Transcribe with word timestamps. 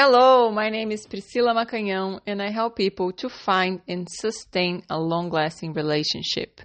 Hello, 0.00 0.52
my 0.52 0.70
name 0.70 0.92
is 0.92 1.08
Priscila 1.08 1.52
Macanhão 1.54 2.20
and 2.24 2.40
I 2.40 2.52
help 2.52 2.76
people 2.76 3.10
to 3.14 3.28
find 3.28 3.80
and 3.88 4.06
sustain 4.08 4.84
a 4.88 4.96
long 4.96 5.28
lasting 5.28 5.72
relationship. 5.72 6.60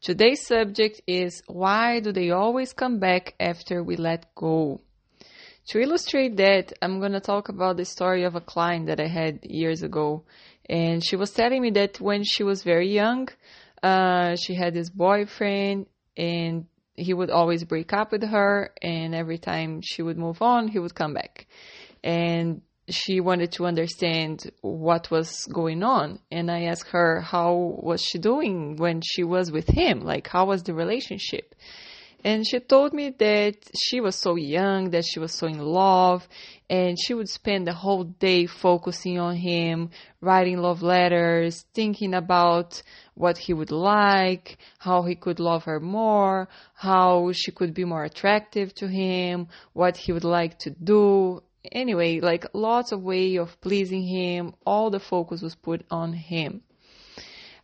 Today's 0.00 0.46
subject 0.46 1.00
is 1.04 1.42
why 1.48 1.98
do 1.98 2.12
they 2.12 2.30
always 2.30 2.72
come 2.72 3.00
back 3.00 3.34
after 3.40 3.82
we 3.82 3.96
let 3.96 4.32
go? 4.36 4.80
To 5.70 5.80
illustrate 5.80 6.36
that, 6.36 6.72
I'm 6.80 7.00
going 7.00 7.14
to 7.14 7.20
talk 7.20 7.48
about 7.48 7.78
the 7.78 7.84
story 7.84 8.22
of 8.22 8.36
a 8.36 8.40
client 8.40 8.86
that 8.86 9.00
I 9.00 9.08
had 9.08 9.40
years 9.42 9.82
ago. 9.82 10.22
And 10.70 11.04
she 11.04 11.16
was 11.16 11.32
telling 11.32 11.60
me 11.60 11.70
that 11.70 12.00
when 12.00 12.22
she 12.22 12.44
was 12.44 12.62
very 12.62 12.94
young, 12.94 13.28
uh, 13.82 14.36
she 14.36 14.54
had 14.54 14.74
this 14.74 14.88
boyfriend 14.88 15.86
and 16.16 16.66
he 16.94 17.12
would 17.12 17.30
always 17.30 17.64
break 17.64 17.92
up 17.92 18.12
with 18.12 18.22
her. 18.22 18.70
And 18.80 19.16
every 19.16 19.38
time 19.38 19.80
she 19.82 20.00
would 20.00 20.16
move 20.16 20.40
on, 20.42 20.68
he 20.68 20.78
would 20.78 20.94
come 20.94 21.14
back. 21.14 21.48
And 22.04 22.62
she 22.90 23.20
wanted 23.20 23.52
to 23.52 23.66
understand 23.66 24.50
what 24.60 25.10
was 25.10 25.46
going 25.46 25.82
on. 25.82 26.18
And 26.30 26.50
i 26.50 26.64
asked 26.64 26.90
her 26.90 27.20
how 27.20 27.78
was 27.82 28.02
she 28.02 28.18
doing 28.18 28.76
when 28.76 29.00
she 29.02 29.24
was 29.24 29.50
with 29.50 29.68
him? 29.68 30.00
Like 30.00 30.28
how 30.28 30.46
was 30.46 30.62
the 30.62 30.74
relationship? 30.74 31.54
And 32.24 32.44
she 32.44 32.58
told 32.58 32.92
me 32.92 33.10
that 33.10 33.56
she 33.80 34.00
was 34.00 34.16
so 34.16 34.34
young 34.34 34.90
that 34.90 35.04
she 35.06 35.20
was 35.20 35.32
so 35.32 35.46
in 35.46 35.60
love 35.60 36.26
and 36.68 36.98
she 37.00 37.14
would 37.14 37.28
spend 37.28 37.66
the 37.66 37.72
whole 37.72 38.04
day 38.04 38.46
focusing 38.46 39.18
on 39.20 39.36
him 39.36 39.90
writing 40.20 40.58
love 40.58 40.82
letters 40.82 41.64
thinking 41.74 42.14
about 42.14 42.82
what 43.14 43.38
he 43.38 43.54
would 43.54 43.70
like 43.70 44.58
how 44.78 45.02
he 45.02 45.14
could 45.14 45.38
love 45.38 45.64
her 45.64 45.78
more 45.78 46.48
how 46.74 47.30
she 47.32 47.52
could 47.52 47.72
be 47.72 47.84
more 47.84 48.04
attractive 48.04 48.74
to 48.74 48.88
him 48.88 49.46
what 49.72 49.96
he 49.96 50.12
would 50.12 50.24
like 50.24 50.58
to 50.58 50.70
do 50.70 51.40
anyway, 51.64 52.20
like 52.20 52.46
lots 52.52 52.92
of 52.92 53.02
way 53.02 53.36
of 53.36 53.60
pleasing 53.60 54.02
him. 54.02 54.54
All 54.66 54.90
the 54.90 55.00
focus 55.00 55.42
was 55.42 55.54
put 55.54 55.84
on 55.90 56.12
him. 56.12 56.62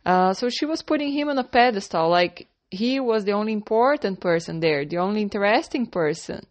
Uh, 0.05 0.33
so 0.33 0.49
she 0.49 0.65
was 0.65 0.81
putting 0.81 1.11
him 1.11 1.29
on 1.29 1.37
a 1.37 1.43
pedestal, 1.43 2.09
like 2.09 2.47
he 2.69 2.99
was 2.99 3.25
the 3.25 3.31
only 3.31 3.53
important 3.53 4.19
person 4.19 4.59
there, 4.59 4.85
the 4.85 4.97
only 4.97 5.21
interesting 5.21 5.87
person, 5.87 6.45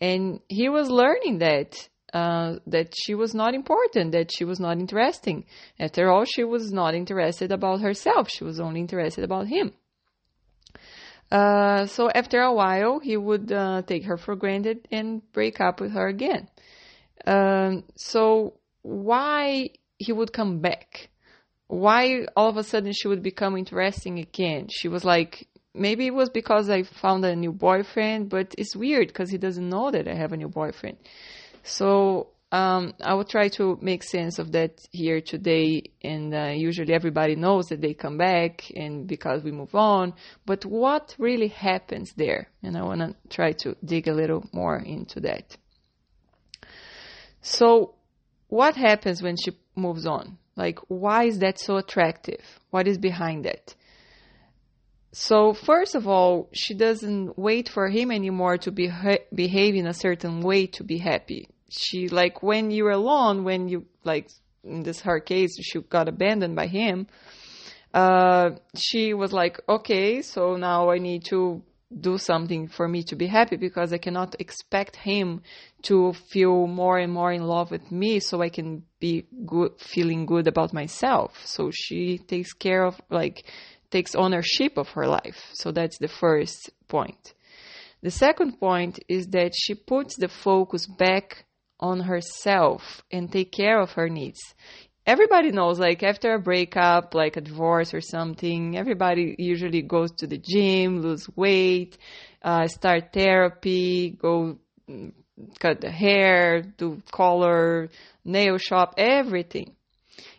and 0.00 0.40
he 0.48 0.68
was 0.68 0.88
learning 0.88 1.38
that 1.38 1.88
uh, 2.12 2.56
that 2.66 2.92
she 2.96 3.14
was 3.14 3.34
not 3.34 3.54
important, 3.54 4.12
that 4.12 4.30
she 4.32 4.44
was 4.44 4.58
not 4.60 4.78
interesting. 4.78 5.44
After 5.78 6.10
all, 6.10 6.24
she 6.24 6.44
was 6.44 6.72
not 6.72 6.94
interested 6.94 7.50
about 7.50 7.80
herself; 7.80 8.28
she 8.30 8.44
was 8.44 8.60
only 8.60 8.80
interested 8.80 9.24
about 9.24 9.48
him. 9.48 9.72
Uh, 11.30 11.86
so 11.86 12.10
after 12.10 12.40
a 12.40 12.52
while, 12.52 12.98
he 12.98 13.16
would 13.16 13.52
uh, 13.52 13.82
take 13.82 14.04
her 14.04 14.16
for 14.16 14.34
granted 14.34 14.88
and 14.90 15.22
break 15.32 15.60
up 15.60 15.80
with 15.80 15.92
her 15.92 16.08
again. 16.08 16.48
Um, 17.26 17.84
so 17.96 18.54
why 18.82 19.70
he 19.98 20.12
would 20.12 20.32
come 20.32 20.60
back? 20.60 21.10
Why 21.66 22.26
all 22.36 22.48
of 22.48 22.56
a 22.56 22.64
sudden 22.64 22.92
she 22.92 23.08
would 23.08 23.22
become 23.22 23.56
interesting 23.56 24.18
again? 24.18 24.68
She 24.70 24.88
was 24.88 25.04
like, 25.04 25.48
maybe 25.74 26.06
it 26.06 26.14
was 26.14 26.30
because 26.30 26.68
I 26.68 26.82
found 26.82 27.24
a 27.24 27.36
new 27.36 27.52
boyfriend, 27.52 28.28
but 28.28 28.54
it's 28.58 28.74
weird 28.74 29.08
because 29.08 29.30
he 29.30 29.38
doesn't 29.38 29.68
know 29.68 29.90
that 29.90 30.08
I 30.08 30.14
have 30.14 30.32
a 30.32 30.36
new 30.36 30.48
boyfriend. 30.48 30.96
So 31.62 32.28
um, 32.52 32.94
I 33.00 33.14
will 33.14 33.24
try 33.24 33.48
to 33.50 33.78
make 33.80 34.02
sense 34.02 34.38
of 34.38 34.52
that 34.52 34.80
here 34.90 35.20
today. 35.20 35.84
And 36.02 36.34
uh, 36.34 36.52
usually 36.56 36.92
everybody 36.92 37.36
knows 37.36 37.68
that 37.68 37.80
they 37.80 37.94
come 37.94 38.18
back 38.18 38.70
and 38.74 39.06
because 39.06 39.44
we 39.44 39.52
move 39.52 39.74
on. 39.74 40.14
But 40.46 40.64
what 40.64 41.14
really 41.18 41.48
happens 41.48 42.12
there? 42.16 42.48
And 42.62 42.76
I 42.76 42.82
want 42.82 43.00
to 43.00 43.14
try 43.28 43.52
to 43.52 43.76
dig 43.84 44.08
a 44.08 44.14
little 44.14 44.48
more 44.52 44.78
into 44.78 45.20
that. 45.20 45.56
So, 47.42 47.94
what 48.48 48.76
happens 48.76 49.22
when 49.22 49.36
she 49.36 49.52
moves 49.74 50.06
on? 50.06 50.38
Like, 50.56 50.78
why 50.88 51.24
is 51.24 51.38
that 51.38 51.58
so 51.58 51.76
attractive? 51.76 52.42
What 52.70 52.86
is 52.86 52.98
behind 52.98 53.44
that? 53.44 53.74
So, 55.12 55.54
first 55.54 55.94
of 55.94 56.06
all, 56.06 56.48
she 56.52 56.74
doesn't 56.74 57.38
wait 57.38 57.68
for 57.68 57.88
him 57.88 58.10
anymore 58.12 58.58
to 58.58 58.70
be 58.70 58.90
behave 59.34 59.74
in 59.74 59.86
a 59.86 59.94
certain 59.94 60.40
way 60.40 60.66
to 60.68 60.84
be 60.84 60.98
happy. 60.98 61.48
She 61.68 62.08
like 62.08 62.42
when 62.42 62.70
you're 62.70 62.90
alone, 62.90 63.44
when 63.44 63.68
you 63.68 63.86
like 64.04 64.28
in 64.62 64.82
this 64.82 65.00
her 65.00 65.20
case, 65.20 65.56
she 65.60 65.80
got 65.80 66.08
abandoned 66.08 66.54
by 66.54 66.66
him. 66.66 67.06
Uh, 67.92 68.50
she 68.76 69.14
was 69.14 69.32
like, 69.32 69.60
okay, 69.68 70.22
so 70.22 70.56
now 70.56 70.90
I 70.90 70.98
need 70.98 71.24
to 71.26 71.62
do 71.98 72.18
something 72.18 72.68
for 72.68 72.86
me 72.86 73.02
to 73.02 73.16
be 73.16 73.26
happy 73.26 73.56
because 73.56 73.92
I 73.92 73.98
cannot 73.98 74.36
expect 74.38 74.96
him 74.96 75.42
to 75.82 76.12
feel 76.12 76.66
more 76.66 76.98
and 76.98 77.12
more 77.12 77.32
in 77.32 77.42
love 77.42 77.70
with 77.70 77.90
me 77.90 78.20
so 78.20 78.40
I 78.42 78.48
can 78.48 78.84
be 79.00 79.26
good, 79.44 79.72
feeling 79.78 80.26
good 80.26 80.46
about 80.46 80.72
myself. 80.72 81.46
So 81.46 81.70
she 81.72 82.18
takes 82.18 82.52
care 82.52 82.84
of, 82.84 83.00
like, 83.10 83.44
takes 83.90 84.14
ownership 84.14 84.76
of 84.76 84.88
her 84.90 85.06
life. 85.06 85.50
So 85.52 85.72
that's 85.72 85.98
the 85.98 86.08
first 86.08 86.70
point. 86.86 87.34
The 88.02 88.10
second 88.10 88.58
point 88.60 89.00
is 89.08 89.26
that 89.28 89.52
she 89.54 89.74
puts 89.74 90.16
the 90.16 90.28
focus 90.28 90.86
back 90.86 91.44
on 91.80 92.00
herself 92.00 93.02
and 93.10 93.32
take 93.32 93.52
care 93.52 93.80
of 93.80 93.92
her 93.92 94.08
needs 94.08 94.40
everybody 95.06 95.50
knows 95.50 95.78
like 95.78 96.02
after 96.02 96.34
a 96.34 96.38
breakup 96.38 97.14
like 97.14 97.36
a 97.36 97.40
divorce 97.40 97.94
or 97.94 98.00
something 98.00 98.76
everybody 98.76 99.34
usually 99.38 99.82
goes 99.82 100.10
to 100.12 100.26
the 100.26 100.38
gym 100.38 101.00
lose 101.00 101.28
weight 101.36 101.98
uh, 102.42 102.66
start 102.66 103.12
therapy 103.12 104.10
go 104.10 104.58
mm, 104.88 105.12
cut 105.58 105.80
the 105.80 105.90
hair 105.90 106.62
do 106.62 107.02
color 107.10 107.88
nail 108.24 108.58
shop 108.58 108.94
everything. 108.96 109.74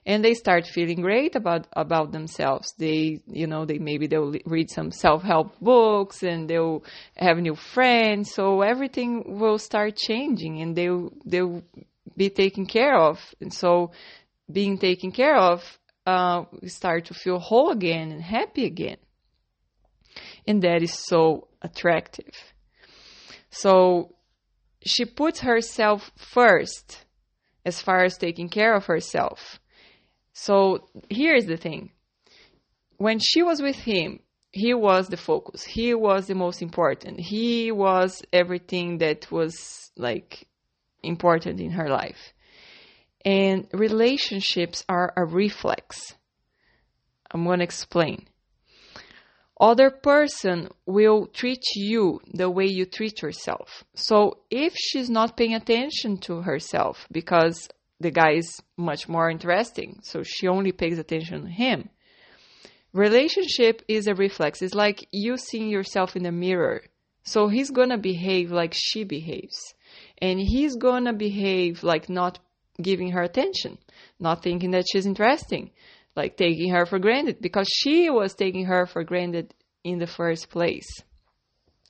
And 0.05 0.23
they 0.23 0.33
start 0.33 0.65
feeling 0.67 1.01
great 1.01 1.35
about 1.35 1.67
about 1.73 2.11
themselves. 2.11 2.73
They 2.77 3.21
you 3.27 3.47
know 3.47 3.65
they 3.65 3.77
maybe 3.77 4.07
they'll 4.07 4.33
read 4.45 4.69
some 4.69 4.91
self-help 4.91 5.59
books 5.59 6.23
and 6.23 6.49
they'll 6.49 6.83
have 7.15 7.37
new 7.37 7.55
friends. 7.55 8.31
So 8.33 8.61
everything 8.61 9.39
will 9.39 9.59
start 9.59 9.97
changing 9.97 10.61
and 10.61 10.75
they'll 10.75 11.11
they'll 11.25 11.63
be 12.17 12.29
taken 12.29 12.65
care 12.65 12.97
of. 12.97 13.19
And 13.39 13.53
so 13.53 13.91
being 14.53 14.77
taken 14.77 15.11
care 15.11 15.37
of, 15.37 15.79
uh, 16.05 16.43
we 16.61 16.69
start 16.69 17.05
to 17.05 17.13
feel 17.13 17.39
whole 17.39 17.69
again 17.71 18.11
and 18.11 18.21
happy 18.21 18.65
again. 18.65 18.97
And 20.47 20.61
that 20.63 20.81
is 20.81 20.93
so 20.93 21.47
attractive. 21.61 22.35
So 23.49 24.15
she 24.83 25.05
puts 25.05 25.41
herself 25.41 26.11
first 26.15 27.05
as 27.65 27.81
far 27.81 28.03
as 28.03 28.17
taking 28.17 28.49
care 28.49 28.73
of 28.73 28.85
herself. 28.85 29.59
So 30.33 30.89
here's 31.09 31.45
the 31.45 31.57
thing. 31.57 31.91
When 32.97 33.19
she 33.19 33.43
was 33.43 33.61
with 33.61 33.75
him, 33.75 34.19
he 34.51 34.73
was 34.73 35.07
the 35.07 35.17
focus. 35.17 35.63
He 35.63 35.93
was 35.93 36.27
the 36.27 36.35
most 36.35 36.61
important. 36.61 37.19
He 37.19 37.71
was 37.71 38.21
everything 38.33 38.97
that 38.97 39.31
was 39.31 39.91
like 39.95 40.47
important 41.03 41.59
in 41.59 41.71
her 41.71 41.89
life. 41.89 42.33
And 43.23 43.67
relationships 43.71 44.83
are 44.89 45.13
a 45.15 45.25
reflex. 45.25 46.15
I'm 47.31 47.45
going 47.45 47.59
to 47.59 47.63
explain. 47.63 48.27
Other 49.59 49.91
person 49.91 50.69
will 50.87 51.27
treat 51.27 51.63
you 51.75 52.19
the 52.33 52.49
way 52.49 52.65
you 52.65 52.85
treat 52.85 53.21
yourself. 53.21 53.83
So 53.93 54.39
if 54.49 54.73
she's 54.75 55.09
not 55.09 55.37
paying 55.37 55.53
attention 55.53 56.17
to 56.21 56.41
herself 56.41 57.07
because 57.11 57.69
the 57.99 58.09
guy 58.09 58.31
is 58.31 58.59
much 58.75 59.07
more 59.07 59.29
interesting, 59.29 59.99
so 60.01 60.23
she 60.23 60.47
only 60.47 60.71
pays 60.71 60.97
attention 60.97 61.43
to 61.43 61.49
him. 61.51 61.89
Relationship 62.91 63.83
is 63.87 64.07
a 64.07 64.15
reflex. 64.15 64.63
It's 64.63 64.73
like 64.73 65.07
you 65.11 65.37
seeing 65.37 65.69
yourself 65.69 66.15
in 66.15 66.23
the 66.23 66.31
mirror. 66.31 66.81
So 67.23 67.47
he's 67.47 67.69
gonna 67.69 67.99
behave 67.99 68.51
like 68.51 68.73
she 68.75 69.03
behaves. 69.03 69.75
And 70.17 70.39
he's 70.39 70.75
gonna 70.75 71.13
behave 71.13 71.83
like 71.83 72.09
not 72.09 72.39
giving 72.81 73.11
her 73.11 73.21
attention, 73.21 73.77
not 74.19 74.43
thinking 74.43 74.71
that 74.71 74.85
she's 74.91 75.05
interesting, 75.05 75.71
like 76.15 76.37
taking 76.37 76.71
her 76.71 76.85
for 76.85 76.99
granted 76.99 77.41
because 77.41 77.67
she 77.67 78.09
was 78.09 78.33
taking 78.33 78.65
her 78.65 78.85
for 78.85 79.03
granted 79.03 79.53
in 79.83 79.99
the 79.99 80.07
first 80.07 80.49
place. 80.49 80.87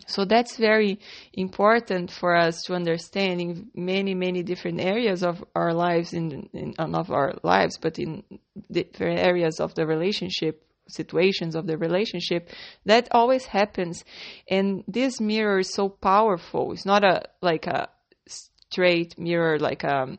So 0.08 0.26
that's 0.26 0.58
very 0.58 1.00
important 1.34 2.12
for 2.12 2.36
us 2.36 2.64
to 2.64 2.74
understand 2.74 3.42
in 3.42 3.72
many, 3.76 4.14
many 4.14 4.44
different 4.44 4.82
areas 4.82 5.24
of 5.24 5.44
our 5.56 5.74
lives, 5.74 6.14
in, 6.14 6.50
in 6.54 6.74
our 6.78 7.34
lives, 7.44 7.78
but 7.78 8.00
in 8.00 8.24
different 8.72 9.20
areas 9.20 9.60
of 9.60 9.76
the 9.76 9.86
relationship, 9.86 10.66
situations 10.88 11.56
of 11.56 11.68
the 11.68 11.78
relationship. 11.78 12.50
That 12.86 13.08
always 13.12 13.46
happens, 13.46 14.04
and 14.50 14.84
this 14.88 15.22
mirror 15.22 15.60
is 15.60 15.74
so 15.74 15.90
powerful. 15.90 16.74
It's 16.74 16.86
not 16.86 17.04
a 17.04 17.24
like 17.42 17.68
a 17.68 17.90
straight 18.28 19.18
mirror, 19.18 19.60
like 19.60 19.84
a 19.84 20.18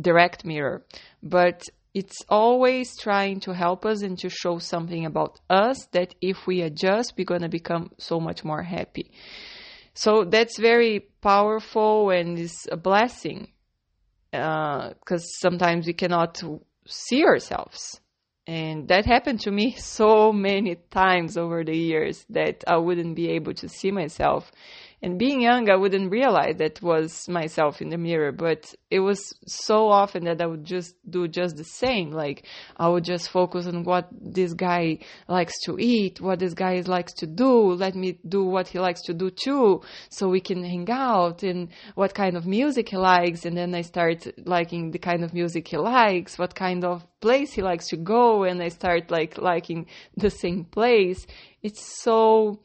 direct 0.00 0.44
mirror, 0.44 0.84
but 1.22 1.62
it's 1.94 2.22
always 2.28 2.96
trying 2.98 3.40
to 3.40 3.52
help 3.52 3.84
us 3.84 4.02
and 4.02 4.18
to 4.18 4.30
show 4.30 4.58
something 4.58 5.04
about 5.04 5.40
us 5.50 5.86
that 5.92 6.14
if 6.20 6.46
we 6.46 6.62
adjust, 6.62 7.14
we're 7.16 7.24
going 7.24 7.42
to 7.42 7.48
become 7.48 7.90
so 7.98 8.18
much 8.18 8.44
more 8.44 8.62
happy. 8.62 9.10
So 9.94 10.24
that's 10.24 10.58
very 10.58 11.00
powerful 11.20 12.10
and 12.10 12.38
is 12.38 12.66
a 12.70 12.76
blessing. 12.76 13.48
because 14.30 14.96
uh, 15.10 15.38
sometimes 15.40 15.86
we 15.86 15.92
cannot 15.92 16.42
see 16.86 17.24
ourselves. 17.24 18.00
And 18.46 18.88
that 18.88 19.06
happened 19.06 19.40
to 19.40 19.50
me 19.50 19.72
so 19.76 20.32
many 20.32 20.76
times 20.90 21.36
over 21.36 21.62
the 21.62 21.76
years 21.76 22.24
that 22.30 22.64
I 22.66 22.78
wouldn't 22.78 23.16
be 23.16 23.30
able 23.30 23.54
to 23.54 23.68
see 23.68 23.90
myself. 23.90 24.50
And 25.04 25.18
being 25.18 25.40
young, 25.40 25.68
I 25.68 25.74
wouldn't 25.74 26.12
realize 26.12 26.58
that 26.58 26.80
was 26.80 27.28
myself 27.28 27.82
in 27.82 27.88
the 27.88 27.98
mirror, 27.98 28.30
but 28.30 28.72
it 28.88 29.00
was 29.00 29.34
so 29.48 29.88
often 29.88 30.24
that 30.26 30.40
I 30.40 30.46
would 30.46 30.64
just 30.64 30.94
do 31.10 31.26
just 31.26 31.56
the 31.56 31.64
same. 31.64 32.12
Like 32.12 32.46
I 32.76 32.88
would 32.88 33.02
just 33.02 33.28
focus 33.28 33.66
on 33.66 33.82
what 33.82 34.06
this 34.12 34.54
guy 34.54 35.00
likes 35.26 35.54
to 35.64 35.76
eat, 35.76 36.20
what 36.20 36.38
this 36.38 36.54
guy 36.54 36.80
likes 36.86 37.14
to 37.14 37.26
do. 37.26 37.72
Let 37.72 37.96
me 37.96 38.20
do 38.28 38.44
what 38.44 38.68
he 38.68 38.78
likes 38.78 39.02
to 39.02 39.12
do 39.12 39.30
too, 39.30 39.82
so 40.08 40.28
we 40.28 40.40
can 40.40 40.62
hang 40.62 40.88
out 40.88 41.42
and 41.42 41.70
what 41.96 42.14
kind 42.14 42.36
of 42.36 42.46
music 42.46 42.90
he 42.90 42.96
likes. 42.96 43.44
And 43.44 43.56
then 43.56 43.74
I 43.74 43.82
start 43.82 44.24
liking 44.46 44.92
the 44.92 45.00
kind 45.00 45.24
of 45.24 45.34
music 45.34 45.66
he 45.66 45.78
likes, 45.78 46.38
what 46.38 46.54
kind 46.54 46.84
of 46.84 47.04
place 47.20 47.52
he 47.52 47.62
likes 47.62 47.88
to 47.88 47.96
go, 47.96 48.44
and 48.44 48.62
I 48.62 48.68
start 48.68 49.10
like 49.10 49.36
liking 49.36 49.86
the 50.16 50.30
same 50.30 50.64
place. 50.64 51.26
It's 51.60 52.00
so 52.00 52.60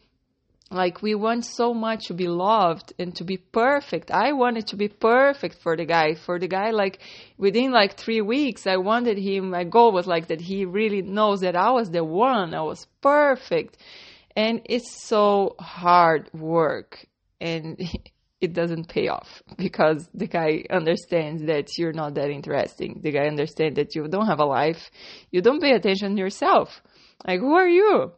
like 0.69 1.01
we 1.01 1.15
want 1.15 1.45
so 1.45 1.73
much 1.73 2.07
to 2.07 2.13
be 2.13 2.27
loved 2.27 2.91
and 2.99 3.15
to 3.15 3.23
be 3.23 3.37
perfect. 3.37 4.11
I 4.11 4.33
wanted 4.33 4.67
to 4.67 4.75
be 4.75 4.89
perfect 4.89 5.61
for 5.61 5.77
the 5.77 5.85
guy 5.85 6.15
for 6.15 6.39
the 6.39 6.47
guy 6.47 6.71
like 6.71 6.99
within 7.37 7.71
like 7.71 7.95
three 7.95 8.19
weeks 8.19 8.67
i 8.67 8.75
wanted 8.75 9.17
him 9.17 9.51
my 9.51 9.63
goal 9.63 9.91
was 9.93 10.07
like 10.07 10.27
that 10.27 10.41
he 10.41 10.65
really 10.65 11.01
knows 11.01 11.39
that 11.41 11.55
i 11.55 11.69
was 11.69 11.89
the 11.91 12.03
one 12.03 12.53
i 12.53 12.61
was 12.61 12.85
perfect. 13.01 13.77
And 14.35 14.61
it's 14.65 15.03
so 15.03 15.55
hard 15.59 16.29
work 16.33 17.07
and 17.39 17.81
it 18.41 18.53
doesn't 18.53 18.87
pay 18.87 19.07
off 19.07 19.41
because 19.57 20.07
the 20.13 20.27
guy 20.27 20.65
understands 20.69 21.43
that 21.45 21.69
you're 21.77 21.93
not 21.93 22.13
that 22.15 22.29
interesting. 22.29 22.99
The 23.01 23.11
guy 23.11 23.25
understands 23.27 23.77
that 23.77 23.95
you 23.95 24.07
don't 24.07 24.27
have 24.27 24.39
a 24.39 24.45
life. 24.45 24.91
You 25.31 25.41
don't 25.41 25.61
pay 25.61 25.71
attention 25.71 26.15
to 26.15 26.21
yourself. 26.21 26.81
Like 27.25 27.39
who 27.39 27.53
are 27.55 27.67
you 27.67 28.11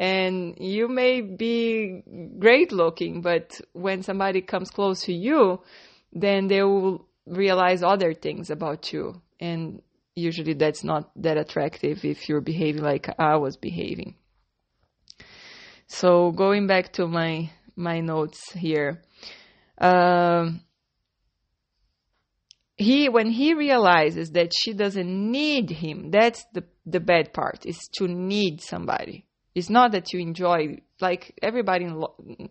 and 0.00 0.56
you 0.58 0.88
may 0.88 1.20
be 1.20 2.02
great 2.38 2.72
looking, 2.72 3.20
but 3.20 3.60
when 3.74 4.02
somebody 4.02 4.40
comes 4.40 4.70
close 4.70 5.02
to 5.02 5.12
you, 5.12 5.60
then 6.10 6.48
they 6.48 6.62
will 6.62 7.06
realize 7.26 7.82
other 7.82 8.14
things 8.14 8.48
about 8.48 8.94
you. 8.94 9.20
And 9.38 9.82
usually 10.14 10.54
that's 10.54 10.82
not 10.82 11.10
that 11.16 11.36
attractive 11.36 12.02
if 12.06 12.30
you're 12.30 12.40
behaving 12.40 12.82
like 12.82 13.14
I 13.18 13.36
was 13.36 13.58
behaving. 13.58 14.14
So 15.86 16.32
going 16.32 16.66
back 16.66 16.94
to 16.94 17.06
my 17.06 17.50
my 17.76 18.00
notes 18.00 18.52
here, 18.52 19.02
um, 19.76 20.62
he 22.78 23.10
when 23.10 23.28
he 23.28 23.52
realizes 23.52 24.30
that 24.30 24.52
she 24.58 24.72
doesn't 24.72 25.30
need 25.30 25.68
him, 25.68 26.10
that's 26.10 26.46
the 26.54 26.64
the 26.86 27.00
bad 27.00 27.34
part 27.34 27.66
is 27.66 27.86
to 27.98 28.08
need 28.08 28.62
somebody 28.62 29.26
it's 29.54 29.70
not 29.70 29.92
that 29.92 30.12
you 30.12 30.20
enjoy 30.20 30.78
like 31.00 31.36
everybody 31.42 31.92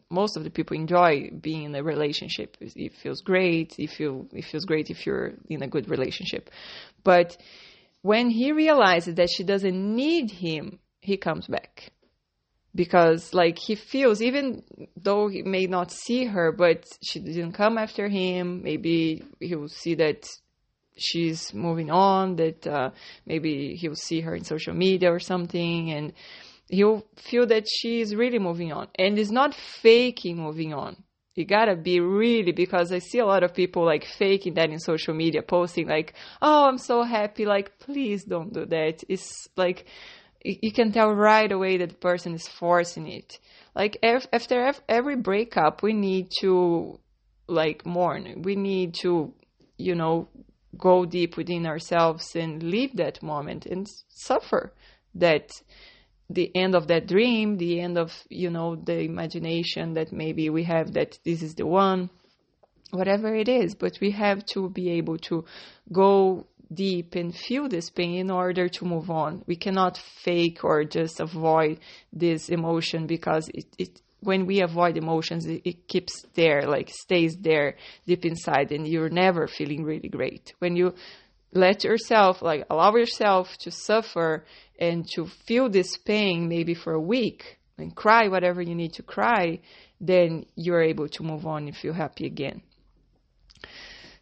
most 0.10 0.36
of 0.36 0.44
the 0.44 0.50
people 0.50 0.75
enjoy 0.75 1.30
being 1.30 1.63
in 1.63 1.75
a 1.75 1.84
relationship. 1.84 2.57
It 2.60 2.94
feels 2.94 3.22
great 3.22 3.75
it 3.78 3.90
feel 3.90 4.28
it 4.34 4.46
feels 4.46 4.66
great 4.66 4.90
if 4.90 5.06
you're 5.06 5.34
in 5.50 5.63
a 5.63 5.68
good 5.68 5.90
relationship. 5.90 6.50
But 7.04 7.38
when 8.01 8.30
he 8.30 8.51
realizes 8.51 9.16
that 9.16 9.30
she 9.30 9.44
doesn't 9.44 9.96
need 9.96 10.31
him 10.31 10.80
he 11.01 11.18
comes 11.18 11.48
back. 11.48 11.92
Because 12.75 13.34
like 13.34 13.57
he 13.57 13.75
feels 13.75 14.22
even 14.22 14.63
though 14.95 15.28
he 15.28 15.42
may 15.42 15.68
not 15.68 15.92
see 15.92 16.25
her 16.25 16.52
but 16.52 16.86
she 17.02 17.19
didn't 17.19 17.54
come 17.54 17.78
after 17.78 18.10
him 18.10 18.62
maybe 18.62 19.24
he'll 19.40 19.69
see 19.69 19.95
that 19.95 20.28
she's 20.98 21.54
moving 21.54 21.90
on 21.90 22.36
that 22.36 22.68
uh, 22.68 22.92
maybe 23.25 23.75
he'll 23.75 23.95
see 23.95 24.19
her 24.22 24.36
in 24.36 24.44
social 24.44 24.74
media 24.74 25.12
or 25.12 25.19
something 25.19 25.92
and 25.92 26.13
he'll 26.69 27.06
feel 27.18 27.48
that 27.48 27.66
she 27.68 28.00
is 28.00 28.16
really 28.16 28.39
moving 28.39 28.71
on 28.71 28.88
and 28.98 29.18
is 29.18 29.31
not 29.31 29.54
faking 29.54 30.38
moving 30.38 30.74
on. 30.74 31.04
You 31.36 31.45
gotta 31.45 31.75
be 31.75 32.00
really 32.00 32.51
because 32.51 32.92
I 32.92 33.00
see 33.00 33.19
a 33.19 33.25
lot 33.25 33.44
of 33.44 33.54
people 33.54 33.86
like 33.86 34.06
faking 34.06 34.56
that 34.56 34.69
in 34.69 34.80
social 34.80 35.13
media, 35.13 35.42
posting 35.42 35.88
like, 35.88 36.13
"Oh, 36.42 36.68
I'm 36.68 36.77
so 36.77 37.04
happy." 37.04 37.45
Like, 37.45 37.80
please 37.80 38.24
don't 38.25 38.54
do 38.54 38.66
that. 38.66 39.04
It's 39.07 39.48
like 39.56 39.86
you 40.44 40.71
can 40.71 40.92
tell 40.92 41.12
right 41.12 41.51
away 41.51 41.77
that 41.77 41.89
the 41.89 41.95
person 41.95 42.33
is 42.33 42.48
forcing 42.48 43.07
it. 43.07 43.39
Like 43.75 43.98
after 44.04 44.74
every 44.88 45.16
breakup, 45.16 45.81
we 45.81 45.94
need 45.94 46.31
to 46.39 47.00
like 47.48 47.86
mourn. 47.86 48.42
We 48.42 48.56
need 48.56 48.94
to, 49.01 49.33
you 49.77 49.95
know, 49.95 50.30
go 50.77 51.06
deep 51.06 51.36
within 51.36 51.66
ourselves 51.66 52.36
and 52.36 52.62
live 52.63 52.95
that 52.95 53.21
moment 53.24 53.66
and 53.66 53.88
suffer 54.07 54.74
that 55.16 55.50
the 56.30 56.52
end 56.56 56.76
of 56.76 56.88
that 56.88 57.08
dream, 57.08 57.58
the 57.58 57.80
end 57.80 57.98
of, 57.98 58.12
you 58.30 58.50
know, 58.50 58.76
the 58.76 59.00
imagination 59.00 59.94
that 59.96 60.12
maybe 60.12 60.50
we 60.50 60.64
have 60.64 60.94
that 60.94 61.18
this 61.26 61.42
is 61.42 61.56
the 61.56 61.66
one, 61.66 62.10
whatever 62.92 63.34
it 63.36 63.50
is. 63.50 63.76
But 63.76 63.98
we 64.00 64.12
have 64.12 64.46
to 64.48 64.70
be 64.70 64.92
able 64.92 65.18
to 65.30 65.46
go 65.92 66.46
deep 66.72 67.16
and 67.16 67.36
feel 67.36 67.68
this 67.68 67.90
pain 67.90 68.20
in 68.20 68.31
order 68.31 68.70
to 68.70 68.86
move 68.86 69.10
on. 69.10 69.44
We 69.48 69.56
cannot 69.56 69.98
fake 69.98 70.64
or 70.64 70.84
just 70.84 71.20
avoid 71.20 71.80
this 72.14 72.50
emotion 72.50 73.08
because 73.08 73.50
it, 73.50 73.66
it 73.78 74.02
when 74.22 74.46
we 74.46 74.62
avoid 74.62 74.98
emotions, 74.98 75.46
it, 75.46 75.62
it, 75.64 75.88
keeps 75.88 76.26
there, 76.36 76.68
like 76.68 76.90
stays 76.90 77.38
there 77.38 77.78
deep 78.06 78.26
inside, 78.26 78.72
and 78.72 78.86
you're 78.88 79.10
never 79.10 79.48
feeling 79.48 79.84
really 79.84 80.10
great. 80.10 80.54
When 80.60 80.76
you 80.76 80.94
let 81.51 81.84
yourself, 81.84 82.42
like 82.42 82.66
allow 82.69 82.96
yourself 82.96 83.57
to 83.60 83.72
suffer 83.72 84.46
and 84.80 85.07
to 85.16 85.25
feel 85.25 85.69
this 85.69 85.98
pain 85.98 86.48
maybe 86.48 86.74
for 86.74 86.94
a 86.94 87.01
week 87.01 87.57
and 87.78 87.96
cry 87.96 88.28
whatever 88.28 88.62
you 88.62 88.75
need 88.75 88.94
to 88.94 89.04
cry, 89.04 89.60
then 90.00 90.46
you're 90.56 90.81
able 90.81 91.07
to 91.07 91.24
move 91.24 91.46
on 91.46 91.68
and 91.68 91.75
feel 91.75 91.94
happy 91.94 92.25
again. 92.25 92.62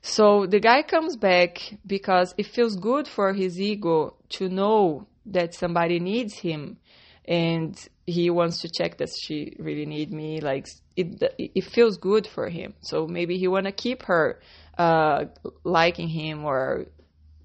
So 0.01 0.45
the 0.45 0.59
guy 0.59 0.83
comes 0.83 1.18
back 1.18 1.59
because 1.85 2.33
it 2.38 2.45
feels 2.45 2.75
good 2.77 3.07
for 3.07 3.33
his 3.33 3.59
ego 3.59 4.15
to 4.30 4.47
know 4.47 5.07
that 5.25 5.53
somebody 5.53 6.00
needs 6.00 6.35
him 6.35 6.77
and 7.25 7.77
he 8.06 8.30
wants 8.30 8.62
to 8.62 8.69
check 8.69 8.97
that 9.00 9.09
she 9.09 9.53
really 9.59 9.85
need 9.85 10.13
me 10.13 10.39
like 10.39 10.65
it 10.95 11.21
it 11.38 11.65
feels 11.65 11.97
good 11.97 12.25
for 12.25 12.47
him 12.47 12.73
so 12.80 13.06
maybe 13.06 13.38
he 13.38 13.50
want 13.50 13.65
to 13.65 13.71
keep 13.73 14.03
her 14.03 14.39
uh, 14.77 15.25
liking 15.65 16.07
him 16.07 16.45
or 16.45 16.85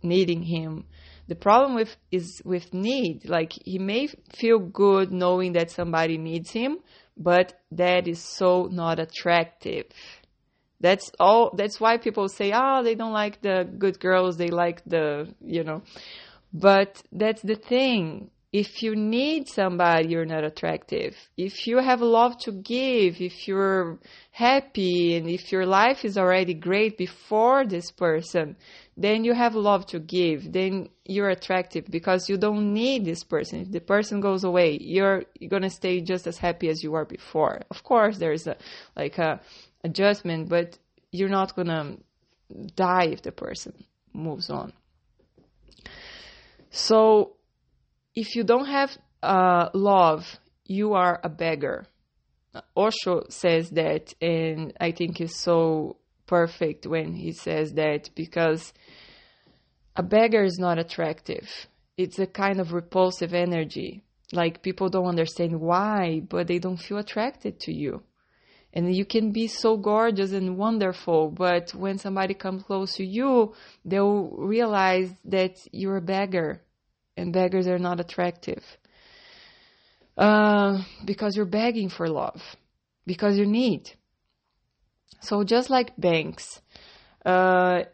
needing 0.03 0.43
him 0.43 0.85
the 1.29 1.37
problem 1.37 1.75
with 1.75 1.97
is 2.11 2.43
with 2.45 2.75
need. 2.75 3.29
Like 3.29 3.53
he 3.65 3.79
may 3.79 4.09
feel 4.35 4.59
good 4.59 5.13
knowing 5.13 5.53
that 5.53 5.71
somebody 5.71 6.19
needs 6.19 6.51
him, 6.51 6.79
but 7.17 7.61
that 7.71 8.09
is 8.09 8.21
so 8.21 8.69
not 8.71 8.99
attractive. 8.99 9.87
That's 10.81 11.11
all. 11.21 11.55
That's 11.57 11.81
why 11.81 11.97
people 11.99 12.29
say, 12.29 12.53
"Oh, 12.55 12.83
they 12.83 12.97
don't 12.97 13.13
like 13.13 13.41
the 13.41 13.69
good 13.79 14.01
girls. 14.01 14.37
They 14.37 14.51
like 14.51 14.85
the, 14.85 15.33
you 15.41 15.63
know." 15.63 15.83
But 16.53 17.03
that's 17.13 17.41
the 17.41 17.55
thing 17.55 18.31
if 18.53 18.83
you 18.83 18.95
need 18.95 19.49
somebody, 19.49 20.09
you're 20.09 20.27
not 20.27 20.45
attractive. 20.45 21.17
If 21.39 21.67
you 21.67 21.79
have 21.79 22.03
love 22.03 22.37
to 22.41 22.53
give, 22.53 23.19
if 23.19 23.49
you're 23.49 23.99
happy, 24.31 25.17
and 25.17 25.27
if 25.27 25.51
your 25.51 25.65
life 25.65 26.05
is 26.05 26.19
already 26.19 26.53
great 26.53 26.99
before 26.99 27.65
this 27.65 27.91
person, 27.91 28.57
then 28.95 29.25
you 29.25 29.33
have 29.33 29.55
love 29.55 29.87
to 29.87 29.99
give. 29.99 30.53
Then 30.53 30.91
you're 31.07 31.31
attractive 31.31 31.87
because 31.91 32.29
you 32.29 32.37
don't 32.37 32.75
need 32.75 33.07
this 33.07 33.25
person. 33.25 33.61
If 33.61 33.73
the 33.73 33.81
person 33.81 34.21
goes 34.21 34.45
away, 34.45 34.77
you're, 34.83 35.25
you're 35.41 35.49
gonna 35.49 35.71
stay 35.71 36.03
just 36.03 36.27
as 36.27 36.37
happy 36.37 36.69
as 36.69 36.83
you 36.83 36.93
were 36.93 37.07
before. 37.07 37.63
Of 37.71 37.83
course, 37.83 38.19
there's 38.19 38.47
a 38.47 38.57
like 38.95 39.17
a 39.17 39.41
adjustment, 39.83 40.51
but 40.51 40.79
you're 41.11 41.31
not 41.31 41.57
gonna 41.57 41.97
die 42.77 43.07
if 43.07 43.23
the 43.23 43.33
person 43.33 43.73
moves 44.13 44.51
on. 44.51 44.75
So 46.71 47.37
if 48.15 48.37
you 48.37 48.45
don't 48.45 48.67
have 48.67 48.97
uh, 49.23 49.69
love, 49.75 50.39
you 50.65 50.95
are 50.95 51.21
a 51.23 51.29
beggar. 51.29 51.87
Osho 52.77 53.25
says 53.31 53.71
that, 53.71 54.15
and 54.21 54.75
I 54.81 54.93
think 54.93 55.21
it's 55.21 55.41
so 55.41 55.97
perfect 56.27 56.87
when 56.87 57.15
he 57.15 57.33
says 57.33 57.73
that 57.75 58.11
because 58.15 58.73
a 59.97 60.03
beggar 60.03 60.45
is 60.45 60.59
not 60.59 60.79
attractive. 60.79 61.49
It's 61.97 62.19
a 62.19 62.27
kind 62.27 62.61
of 62.61 62.73
repulsive 62.73 63.33
energy. 63.33 64.03
Like 64.33 64.63
people 64.63 64.89
don't 64.89 65.07
understand 65.07 65.61
why, 65.61 66.23
but 66.29 66.47
they 66.47 66.59
don't 66.59 66.79
feel 66.79 66.99
attracted 66.99 67.61
to 67.61 67.73
you. 67.73 68.03
And 68.75 68.95
you 68.95 69.05
can 69.05 69.33
be 69.33 69.49
so 69.49 69.77
gorgeous 69.77 70.33
and 70.33 70.57
wonderful, 70.57 71.31
but 71.31 71.75
when 71.75 71.99
somebody 71.99 72.33
comes 72.33 72.63
close 72.63 72.95
to 72.95 73.05
you, 73.05 73.53
they'll 73.85 74.31
realize 74.31 75.13
that 75.27 75.57
you're 75.73 75.99
a 75.99 76.03
beggar 76.03 76.63
and 77.17 77.33
beggars 77.33 77.67
are 77.67 77.79
not 77.79 78.01
attractive. 78.01 78.65
Uh, 80.17 80.83
because 81.05 81.37
you're 81.37 81.47
begging 81.47 81.89
for 81.89 82.09
love, 82.09 82.57
because 83.07 83.39
you 83.39 83.47
need. 83.47 83.91
So 85.21 85.45
just 85.45 85.71
like 85.71 85.97
banks, 85.97 86.61
uh, 87.25 87.85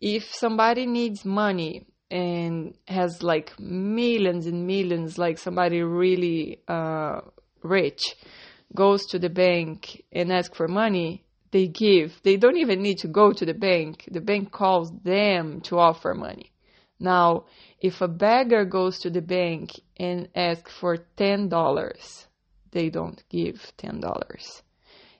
if 0.00 0.34
somebody 0.34 0.86
needs 0.86 1.24
money 1.24 1.86
and 2.10 2.74
has 2.88 3.22
like 3.22 3.58
millions 3.58 4.46
and 4.46 4.66
millions, 4.66 5.16
like 5.16 5.38
somebody 5.38 5.82
really 5.82 6.60
uh, 6.68 7.20
rich, 7.62 8.16
goes 8.74 9.06
to 9.06 9.18
the 9.18 9.30
bank 9.30 10.04
and 10.12 10.32
asks 10.32 10.56
for 10.56 10.68
money, 10.68 11.24
they 11.52 11.68
give. 11.68 12.20
They 12.22 12.36
don't 12.36 12.56
even 12.56 12.82
need 12.82 12.98
to 12.98 13.08
go 13.08 13.32
to 13.32 13.46
the 13.46 13.54
bank. 13.54 14.08
The 14.10 14.20
bank 14.20 14.50
calls 14.50 14.90
them 15.04 15.60
to 15.62 15.78
offer 15.78 16.14
money. 16.14 16.51
Now, 17.02 17.46
if 17.80 18.00
a 18.00 18.06
beggar 18.06 18.64
goes 18.64 19.00
to 19.00 19.10
the 19.10 19.20
bank 19.20 19.72
and 19.96 20.28
asks 20.36 20.72
for 20.72 20.98
$10, 21.16 22.26
they 22.70 22.90
don't 22.90 23.20
give 23.28 23.72
$10. 23.76 24.62